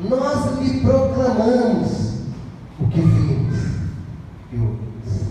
nós 0.00 0.60
lhe 0.60 0.80
proclamamos 0.80 2.20
o 2.78 2.88
que 2.88 3.00
vimos 3.00 3.58
e 4.52 4.56
ouvimos. 4.56 5.28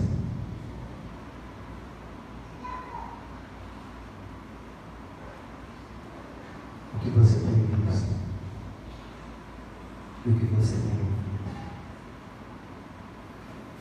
O 6.94 6.98
que 6.98 7.10
você 7.10 7.40
tem 7.40 7.66
visto 7.86 8.14
e 10.26 10.28
o 10.28 10.38
que 10.38 10.44
você 10.46 10.74
tem 10.74 10.98
ouvido 10.98 11.38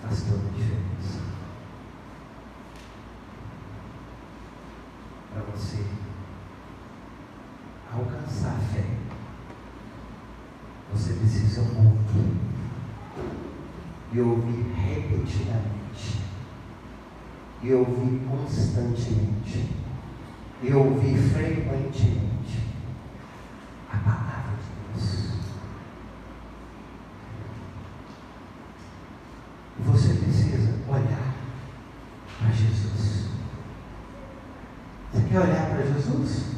faz 0.01 0.21
toda 0.21 0.47
a 0.47 0.51
diferença. 0.51 1.19
Para 5.33 5.43
você 5.51 5.85
alcançar 7.91 8.55
a 8.55 8.73
fé 8.73 9.07
você 10.93 11.13
precisa 11.13 11.61
ouvir. 11.61 12.37
E 14.13 14.19
ouvir 14.19 14.73
repetidamente. 14.73 16.21
E 17.61 17.73
ouvir 17.73 18.21
constantemente. 18.47 19.75
E 20.63 20.73
ouvir 20.73 21.17
frequentemente 21.17 22.63
a 23.91 23.97
palavra 23.97 24.53
de 24.57 24.99
Deus. 24.99 25.33
Você 29.85 30.13
precisa 30.15 30.79
olhar 30.87 31.35
para 32.39 32.51
Jesus. 32.51 33.27
Você 35.13 35.29
quer 35.29 35.39
olhar 35.39 35.69
para 35.69 35.85
Jesus? 35.85 36.57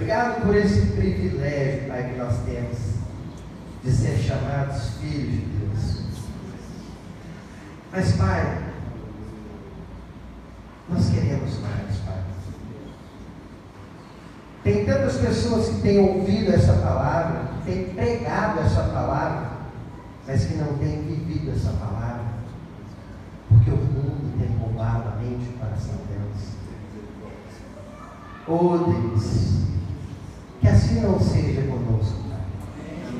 Obrigado 0.00 0.46
por 0.46 0.56
esse 0.56 0.80
privilégio, 0.92 1.86
Pai, 1.86 2.10
que 2.10 2.18
nós 2.18 2.38
temos 2.46 2.78
de 3.84 3.92
ser 3.92 4.16
chamados 4.16 4.94
filhos 4.94 5.30
de 5.30 5.40
Deus. 5.58 6.04
Mas, 7.92 8.12
Pai, 8.12 8.62
nós 10.88 11.10
queremos 11.10 11.60
mais, 11.60 11.96
Pai. 12.06 12.24
Tem 14.64 14.86
tantas 14.86 15.18
pessoas 15.18 15.68
que 15.68 15.82
têm 15.82 15.98
ouvido 15.98 16.50
essa 16.50 16.72
palavra, 16.72 17.50
que 17.58 17.70
têm 17.70 17.94
pregado 17.94 18.60
essa 18.60 18.84
palavra, 18.84 19.50
mas 20.26 20.46
que 20.46 20.54
não 20.54 20.78
têm 20.78 21.02
vivido 21.02 21.50
essa 21.54 21.72
palavra, 21.72 22.24
porque 23.50 23.70
o 23.70 23.76
mundo 23.76 24.38
tem 24.38 24.56
roubado 24.56 25.10
a 25.10 25.16
mente 25.16 25.44
e 25.44 25.54
o 25.54 25.58
coração 25.58 25.96
delas. 26.08 26.40
Oh 28.48 28.78
Deus, 28.78 29.60
que 30.60 30.68
assim 30.68 31.00
não 31.00 31.18
seja 31.18 31.62
conosco, 31.62 32.16
Pai. 32.28 33.14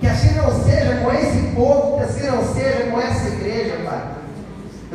Que 0.00 0.06
assim 0.06 0.34
não 0.34 0.64
seja 0.64 0.96
com 1.02 1.12
esse 1.12 1.54
povo, 1.54 1.98
que 1.98 2.04
assim 2.04 2.26
não 2.26 2.54
seja 2.54 2.90
com 2.90 3.00
essa 3.00 3.28
igreja, 3.28 3.76
Pai. 3.84 4.16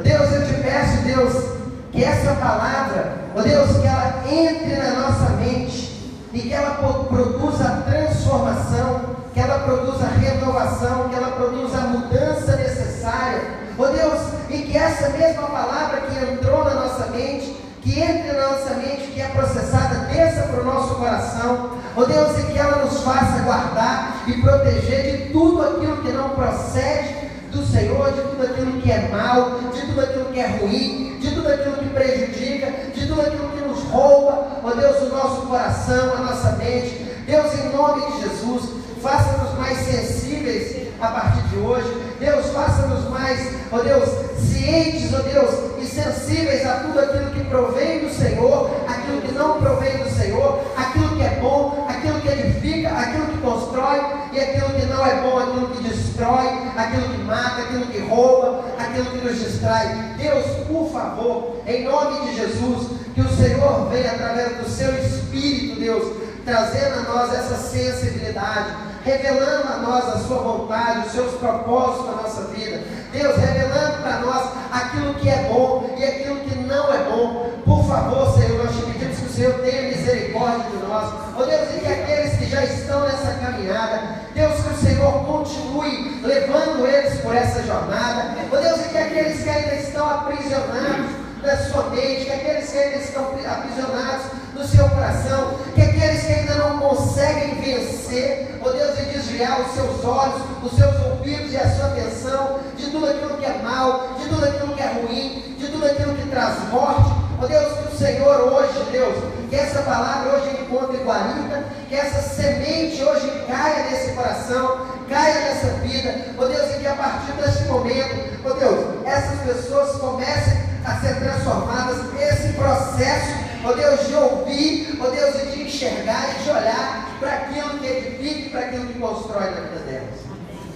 Deus, 0.03 0.31
eu 0.33 0.47
te 0.47 0.53
peço, 0.61 1.01
Deus, 1.03 1.43
que 1.91 2.03
essa 2.03 2.33
palavra, 2.35 3.13
oh 3.35 3.41
Deus, 3.41 3.77
que 3.77 3.87
ela 3.87 4.23
entre 4.31 4.75
na 4.77 5.01
nossa 5.01 5.29
mente 5.35 5.91
e 6.33 6.39
que 6.39 6.53
ela 6.53 6.75
produza 7.07 7.83
transformação, 7.85 9.01
que 9.33 9.39
ela 9.39 9.59
produza 9.59 10.05
renovação, 10.05 11.09
que 11.09 11.15
ela 11.15 11.31
produza 11.31 11.77
a 11.77 11.81
mudança 11.81 12.55
necessária. 12.55 13.41
Oh 13.77 13.87
Deus, 13.87 14.19
e 14.49 14.63
que 14.63 14.77
essa 14.77 15.09
mesma 15.09 15.43
palavra 15.43 16.01
que 16.01 16.31
entrou 16.31 16.63
na 16.63 16.73
nossa 16.73 17.07
mente, 17.07 17.55
que 17.81 17.99
entre 17.99 18.31
na 18.31 18.49
nossa 18.49 18.75
mente, 18.75 19.11
que 19.13 19.21
é 19.21 19.27
processada, 19.27 20.07
desça 20.11 20.43
para 20.43 20.61
o 20.61 20.65
nosso 20.65 20.95
coração. 20.95 21.70
Oh 21.95 22.05
Deus, 22.05 22.37
e 22.39 22.51
que 22.51 22.57
ela 22.57 22.85
nos 22.85 23.01
faça 23.01 23.43
guardar 23.43 24.23
e 24.27 24.41
proteger 24.41 25.17
de 25.17 25.33
tudo 25.33 25.61
aquilo 25.61 25.97
que 25.97 26.11
não 26.11 26.29
procede 26.29 27.31
do 27.51 27.65
Senhor, 27.65 28.13
de 28.13 28.21
tudo 28.21 28.43
aquilo 28.43 28.61
aquilo 28.61 28.81
que 28.81 28.91
é 28.91 29.07
mal, 29.09 29.59
de 29.73 29.81
tudo 29.81 30.01
aquilo 30.01 30.25
que 30.25 30.39
é 30.39 30.47
ruim, 30.57 31.17
de 31.19 31.31
tudo 31.31 31.47
aquilo 31.47 31.77
que 31.77 31.89
prejudica, 31.89 32.71
de 32.93 33.07
tudo 33.07 33.21
aquilo 33.21 33.49
que 33.49 33.61
nos 33.61 33.83
rouba, 33.85 34.47
ó 34.63 34.71
Deus, 34.71 35.01
o 35.01 35.15
nosso 35.15 35.41
coração, 35.47 36.13
a 36.15 36.21
nossa 36.21 36.51
mente. 36.53 37.07
Deus, 37.25 37.53
em 37.53 37.75
nome 37.75 38.05
de 38.11 38.21
Jesus, 38.21 38.69
faça-nos 39.01 39.57
mais 39.57 39.77
sensíveis 39.79 40.87
a 41.01 41.07
partir 41.07 41.41
de 41.49 41.57
hoje. 41.57 42.01
Deus, 42.19 42.47
faça-nos 42.47 43.09
mais, 43.09 43.55
ó 43.71 43.79
Deus, 43.79 44.09
cientes, 44.39 45.11
ó 45.13 45.19
Deus, 45.19 45.81
e 45.81 45.85
sensíveis 45.85 46.65
a 46.65 46.75
tudo 46.75 46.99
aquilo 46.99 47.31
que 47.31 47.43
provém 47.45 47.99
do 47.99 48.13
Senhor, 48.13 48.69
aquilo 48.87 49.21
que 49.21 49.31
não 49.31 49.59
provém 49.59 49.97
do 49.97 50.09
Senhor, 50.09 50.61
aquilo 50.77 51.15
que 51.15 51.23
é 51.23 51.39
bom, 51.41 51.87
aquilo 51.89 52.21
que 52.21 52.27
edifica, 52.27 52.89
aquilo 52.89 53.25
que 53.25 53.37
constrói 53.39 54.01
e 54.30 54.30
aquilo 54.41 54.69
que 54.79 54.85
não 54.85 55.05
é 55.05 55.21
bom, 55.21 55.39
aquilo 55.39 55.69
que 55.69 55.83
destrói, 55.83 56.47
aquilo 56.77 57.09
que 57.09 57.23
mata, 57.23 57.61
aquilo 57.61 57.85
que 57.87 57.99
rouba, 57.99 58.65
aquilo 58.77 59.05
que 59.05 59.17
nos 59.17 59.39
distrai. 59.39 60.15
Deus, 60.17 60.45
por 60.67 60.91
favor, 60.91 61.61
em 61.67 61.83
nome 61.83 62.27
de 62.27 62.35
Jesus, 62.35 62.87
que 63.13 63.21
o 63.21 63.29
Senhor 63.35 63.89
venha 63.89 64.11
através 64.11 64.57
do 64.57 64.69
seu 64.69 64.93
Espírito, 64.97 65.79
Deus, 65.79 66.17
trazendo 66.45 66.99
a 66.99 67.13
nós 67.13 67.33
essa 67.33 67.55
sensibilidade 67.55 68.91
revelando 69.03 69.67
a 69.67 69.77
nós 69.77 70.07
a 70.09 70.19
sua 70.19 70.37
vontade, 70.37 71.07
os 71.07 71.11
seus 71.11 71.33
propósitos 71.35 72.05
na 72.05 72.21
nossa 72.21 72.41
vida. 72.53 72.81
Deus, 73.11 73.35
revelando 73.35 74.01
para 74.01 74.19
nós 74.19 74.49
aquilo 74.71 75.13
que 75.15 75.29
é 75.29 75.49
bom 75.51 75.89
e 75.97 76.03
aquilo 76.03 76.35
que 76.41 76.55
não 76.59 76.93
é 76.93 76.97
bom. 77.09 77.51
Por 77.65 77.87
favor, 77.87 78.37
Senhor, 78.37 78.63
nós 78.63 78.75
te 78.75 78.81
pedimos 78.83 79.17
que 79.17 79.25
o 79.25 79.29
Senhor 79.29 79.53
tenha 79.61 79.89
misericórdia 79.89 80.69
de 80.69 80.87
nós. 80.87 81.13
Oh 81.37 81.43
Deus, 81.43 81.75
e 81.75 81.79
que 81.79 81.87
aqueles 81.87 82.30
que 82.30 82.30
já 82.51 82.65
estão 82.65 83.01
nessa 83.03 83.33
caminhada, 83.35 84.01
Deus, 84.35 84.61
que 84.61 84.73
o 84.73 84.77
Senhor 84.77 85.25
continue 85.25 86.19
levando 86.21 86.85
eles 86.85 87.21
por 87.21 87.33
essa 87.33 87.63
jornada. 87.63 88.35
Oh 88.51 88.57
Deus, 88.57 88.81
e 88.81 88.89
que 88.89 88.97
aqueles 88.97 89.41
que 89.41 89.49
ainda 89.49 89.75
estão 89.75 90.09
aprisionados 90.09 91.11
na 91.41 91.57
sua 91.57 91.83
mente, 91.91 92.25
que 92.25 92.31
aqueles 92.31 92.69
que 92.69 92.77
ainda 92.77 92.97
estão 92.97 93.23
aprisionados 93.23 94.25
no 94.53 94.67
seu 94.67 94.89
coração, 94.89 95.53
que 95.73 95.81
aqueles 95.81 96.23
que 96.23 96.33
ainda 96.33 96.55
não 96.55 96.79
conseguem 96.79 97.55
vencer, 97.55 98.59
ó 98.61 98.67
oh 98.67 98.73
Deus, 98.73 98.99
e 98.99 99.03
desviar 99.03 99.61
os 99.61 99.73
seus 99.73 100.03
olhos, 100.03 100.41
os 100.61 100.77
seus 100.77 101.05
ouvidos 101.05 101.53
e 101.53 101.57
a 101.57 101.69
sua 101.73 101.87
atenção 101.87 102.59
de 102.75 102.91
tudo 102.91 103.05
aquilo 103.05 103.37
que 103.37 103.45
é 103.45 103.61
mal, 103.63 104.17
de 104.19 104.27
tudo 104.27 104.43
aquilo 104.43 104.75
que 104.75 104.83
é 104.83 104.87
ruim, 104.87 105.55
de 105.57 105.67
tudo 105.67 105.85
aquilo 105.85 106.15
que 106.15 106.29
traz 106.29 106.59
morte. 106.69 107.30
Ó 107.41 107.43
oh 107.43 107.47
Deus, 107.47 107.73
que 107.73 107.95
o 107.95 107.97
Senhor 107.97 108.53
hoje, 108.53 108.91
Deus, 108.91 109.15
que 109.49 109.55
essa 109.55 109.81
palavra 109.81 110.37
hoje 110.37 110.61
encontre 110.61 110.97
guarita, 110.97 111.63
que 111.89 111.95
essa 111.95 112.21
semente 112.21 113.03
hoje 113.03 113.31
caia 113.47 113.89
nesse 113.89 114.11
coração, 114.11 114.85
caia 115.09 115.39
nessa 115.39 115.67
vida, 115.79 116.35
ó 116.37 116.43
oh 116.43 116.47
Deus, 116.47 116.75
e 116.75 116.79
que 116.81 116.87
a 116.87 116.93
partir 116.93 117.31
desse 117.31 117.63
momento, 117.63 118.39
ó 118.45 118.53
Deus, 118.53 119.07
essas 119.07 119.39
pessoas 119.39 119.97
comecem 119.97 120.53
a 120.85 120.99
ser 120.99 121.15
transformadas, 121.15 121.97
esse 122.21 122.53
processo 122.53 123.33
ó 123.65 123.73
Deus, 123.73 124.07
de 124.07 124.13
ouvir, 124.13 124.99
ó 125.01 125.09
Deus, 125.09 125.35
e 125.41 125.45
de 125.47 125.63
enxergar 125.63 126.35
e 126.35 126.43
de 126.43 126.49
olhar 126.51 127.17
para 127.19 127.33
aquilo 127.33 127.79
que 127.79 127.87
edifica 127.87 128.39
e 128.39 128.49
para 128.49 128.59
aquilo 128.59 128.85
que 128.85 128.99
constrói 128.99 129.49
na 129.49 129.61
vida 129.61 129.79
delas. 129.87 130.19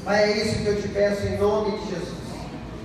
Pai, 0.04 0.24
é 0.24 0.38
isso 0.38 0.64
que 0.64 0.66
eu 0.66 0.82
te 0.82 0.88
peço 0.88 1.28
em 1.28 1.38
nome 1.38 1.78
de 1.78 1.92
Jesus. 1.92 2.26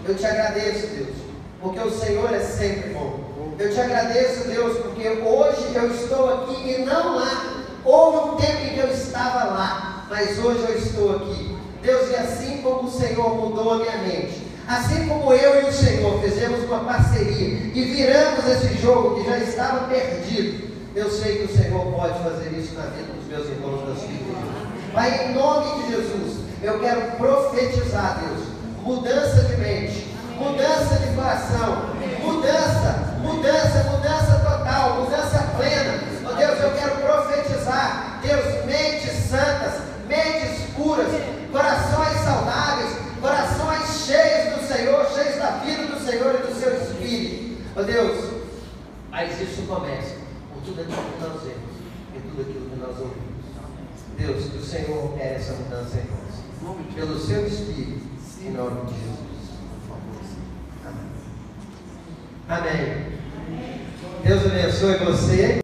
Eu 0.07 0.15
te 0.15 0.27
agradeço, 0.27 0.87
Deus, 0.89 1.17
porque 1.63 1.81
o 1.81 1.91
Senhor 1.91 2.35
é 2.35 2.41
sempre 2.41 2.91
bom. 2.91 3.30
Eu 3.61 3.73
te 3.73 3.79
agradeço, 3.79 4.49
Deus, 4.49 4.79
porque 4.79 5.07
hoje 5.07 5.75
eu 5.75 5.95
estou 5.95 6.33
aqui 6.33 6.71
e 6.71 6.85
não 6.85 7.17
lá. 7.17 7.63
Houve 7.85 8.31
um 8.31 8.37
tempo 8.37 8.65
em 8.65 8.75
que 8.75 8.81
eu 8.81 8.89
estava 8.89 9.45
lá, 9.45 10.07
mas 10.09 10.39
hoje 10.39 10.65
eu 10.67 10.79
estou 10.79 11.17
aqui. 11.17 11.55
Deus, 11.83 12.11
e 12.11 12.17
assim 12.17 12.63
como 12.63 12.89
o 12.89 12.91
Senhor 12.91 13.37
mudou 13.37 13.75
a 13.75 13.77
minha 13.77 13.99
mente, 13.99 14.51
Assim 14.71 15.09
como 15.09 15.33
eu 15.33 15.63
e 15.63 15.69
o 15.69 15.73
Senhor 15.73 16.23
fizemos 16.23 16.63
uma 16.63 16.85
parceria 16.85 17.73
e 17.75 17.83
viramos 17.83 18.47
esse 18.47 18.81
jogo 18.81 19.17
que 19.17 19.29
já 19.29 19.39
estava 19.39 19.89
perdido, 19.89 20.71
eu 20.95 21.11
sei 21.11 21.39
que 21.39 21.53
o 21.53 21.57
Senhor 21.57 21.93
pode 21.93 22.17
fazer 22.23 22.57
isso 22.57 22.77
na 22.77 22.83
vida 22.83 23.13
dos 23.13 23.27
meus 23.27 23.49
irmãos 23.49 23.85
das 23.89 23.99
filhas. 24.05 24.37
Pai, 24.95 25.27
em 25.27 25.35
nome 25.35 25.83
de 25.83 25.91
Jesus, 25.91 26.37
eu 26.63 26.79
quero 26.79 27.01
profetizar, 27.17 28.23
Deus, 28.25 28.47
mudança 28.85 29.43
de 29.43 29.57
mente, 29.57 30.07
mudança 30.39 31.01
de 31.01 31.17
coração, 31.17 31.91
mudança, 32.23 33.17
mudança, 33.21 33.85
mudança 33.91 34.39
total, 34.39 35.01
mudança 35.01 35.39
plena. 35.57 36.01
Oh 36.25 36.35
Deus, 36.35 36.61
eu 36.61 36.73
quero 36.73 36.97
profetizar, 36.97 38.21
Deus, 38.23 38.65
mentes 38.65 39.13
santas, 39.29 39.83
mentes 40.07 40.75
puras, 40.77 41.09
corações 41.51 42.21
saudáveis, 42.25 42.97
corações 43.21 44.07
cheios 44.07 44.57
do 44.57 44.67
Senhor, 44.67 45.07
cheios 45.15 45.37
da 45.37 45.51
vida 45.65 45.87
do 45.87 46.05
Senhor 46.05 46.35
e 46.35 46.47
do 46.47 46.59
seu 46.59 46.75
Espírito. 46.75 47.63
Ó 47.77 47.81
oh 47.81 47.85
Deus, 47.85 48.31
mas 49.11 49.41
isso 49.41 49.63
começa 49.63 50.17
com 50.53 50.61
tudo 50.61 50.81
aquilo 50.81 50.97
que 50.97 51.21
nós 51.21 51.43
vemos 51.43 51.71
e 52.15 52.21
tudo 52.21 52.43
aquilo 52.43 52.71
que 52.71 52.77
nós 52.77 52.99
ouvimos. 52.99 53.31
Deus, 54.21 54.51
que 54.51 54.59
o 54.59 54.65
Senhor 54.65 55.05
opere 55.07 55.35
essa 55.37 55.55
mudança 55.55 55.97
em 55.97 56.05
nós. 56.11 56.95
Pelo 56.95 57.19
seu 57.19 57.47
Espírito, 57.47 58.07
em 58.43 58.51
nome 58.51 58.85
de 58.87 58.93
Jesus. 58.93 59.31
Amém. 60.87 61.11
Amém. 62.51 62.97
Deus 64.25 64.45
abençoe 64.45 64.97
você. 64.97 65.59